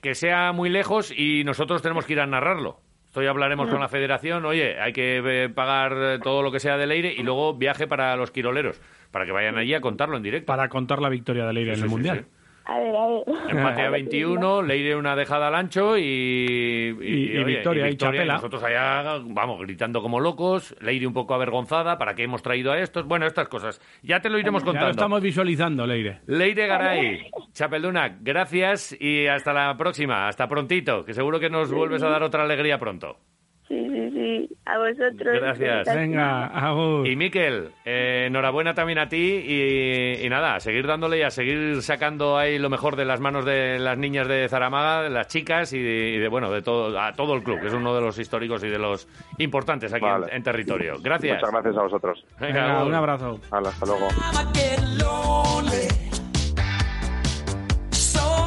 que 0.00 0.14
sea 0.14 0.52
muy 0.52 0.70
lejos 0.70 1.12
y 1.16 1.44
nosotros 1.44 1.82
tenemos 1.82 2.06
que 2.06 2.14
ir 2.14 2.20
a 2.20 2.26
narrarlo. 2.26 2.80
Esto 3.06 3.22
ya 3.22 3.30
hablaremos 3.30 3.70
con 3.70 3.80
la 3.80 3.88
federación. 3.88 4.44
Oye, 4.44 4.78
hay 4.78 4.92
que 4.92 5.22
eh, 5.24 5.48
pagar 5.48 5.92
eh, 5.96 6.18
todo 6.22 6.42
lo 6.42 6.52
que 6.52 6.60
sea 6.60 6.76
de 6.76 6.86
Leire 6.86 7.12
y 7.12 7.22
luego 7.22 7.54
viaje 7.54 7.86
para 7.86 8.14
los 8.16 8.30
quiroleros, 8.30 8.80
para 9.10 9.24
que 9.24 9.32
vayan 9.32 9.56
allí 9.56 9.72
a 9.74 9.80
contarlo 9.80 10.18
en 10.18 10.22
directo. 10.22 10.46
Para 10.46 10.68
contar 10.68 11.00
la 11.00 11.08
victoria 11.08 11.46
de 11.46 11.52
Leire 11.54 11.74
Sí, 11.74 11.78
en 11.80 11.84
el 11.84 11.88
sí, 11.88 11.94
Mundial. 11.94 12.18
sí. 12.18 12.24
A 12.70 12.78
ver, 12.78 12.94
a 12.94 13.06
ver. 13.06 13.22
Empate 13.48 13.80
a 13.80 13.84
ver, 13.84 13.90
21, 13.92 14.60
Leire 14.62 14.94
una 14.94 15.16
dejada 15.16 15.48
al 15.48 15.54
ancho 15.54 15.96
y, 15.96 16.02
Y- 16.02 17.38
y 17.38 17.44
victoria, 17.44 17.88
y 17.88 17.96
chapela. 17.96 18.34
nosotros 18.34 18.62
allá, 18.62 19.18
vamos, 19.24 19.60
gritando 19.62 20.02
como 20.02 20.20
locos, 20.20 20.76
Leire 20.82 21.06
un 21.06 21.14
poco 21.14 21.32
avergonzada, 21.34 21.96
¿para 21.96 22.14
qué 22.14 22.24
hemos 22.24 22.42
traído 22.42 22.70
a 22.72 22.78
estos? 22.78 23.06
Bueno, 23.06 23.26
estas 23.26 23.48
cosas. 23.48 23.80
Ya 24.02 24.20
te 24.20 24.28
lo 24.28 24.38
iremos 24.38 24.62
Ya 24.62 24.66
lo 24.66 24.72
contando. 24.72 24.90
estamos 24.90 25.22
visualizando, 25.22 25.86
Leire. 25.86 26.20
Leire 26.26 26.66
Garay, 26.66 27.30
Chapeldunac, 27.52 28.18
gracias 28.20 28.94
y 29.00 29.26
hasta 29.26 29.54
la 29.54 29.74
próxima, 29.78 30.28
hasta 30.28 30.46
prontito, 30.46 31.04
que 31.06 31.14
seguro 31.14 31.40
que 31.40 31.48
nos 31.48 31.72
vuelves 31.72 32.02
a 32.02 32.08
dar 32.10 32.22
otra 32.22 32.42
alegría 32.44 32.78
pronto. 32.78 33.16
Sí. 34.28 34.48
A 34.66 34.78
vosotros. 34.78 35.40
Gracias. 35.40 35.94
Venga, 35.94 36.46
agur. 36.46 37.06
Y 37.06 37.16
Miquel, 37.16 37.70
eh, 37.84 38.24
enhorabuena 38.26 38.74
también 38.74 38.98
a 38.98 39.08
ti 39.08 39.16
y, 39.46 40.24
y 40.24 40.28
nada, 40.28 40.56
a 40.56 40.60
seguir 40.60 40.86
dándole 40.86 41.18
y 41.18 41.22
a 41.22 41.30
seguir 41.30 41.80
sacando 41.82 42.36
ahí 42.36 42.58
lo 42.58 42.68
mejor 42.68 42.96
de 42.96 43.04
las 43.06 43.20
manos 43.20 43.44
de 43.46 43.78
las 43.78 43.96
niñas 43.96 44.28
de 44.28 44.46
Zaramaga, 44.48 45.02
de 45.02 45.10
las 45.10 45.28
chicas 45.28 45.72
y 45.72 45.80
de, 45.82 46.10
y 46.10 46.18
de, 46.18 46.28
bueno, 46.28 46.50
de 46.50 46.60
todo, 46.62 46.98
a 47.00 47.12
todo 47.14 47.34
el 47.34 47.42
club, 47.42 47.60
que 47.60 47.68
es 47.68 47.72
uno 47.74 47.94
de 47.94 48.00
los 48.02 48.18
históricos 48.18 48.62
y 48.64 48.68
de 48.68 48.78
los 48.78 49.08
importantes 49.38 49.92
aquí 49.94 50.04
en- 50.04 50.10
Vale. 50.20 50.26
en, 50.36 50.42
territorio. 50.42 50.96
Gracias. 51.00 51.36
Muchas 51.36 51.50
gracias 51.52 51.76
a 51.76 51.82
vosotros. 51.82 52.24
Venga, 52.40 52.60
Venga, 52.64 52.76
agur. 52.80 52.88
un 52.88 52.94
abrazo. 52.94 53.40
Hasta 53.50 53.86
luego. 53.86 54.08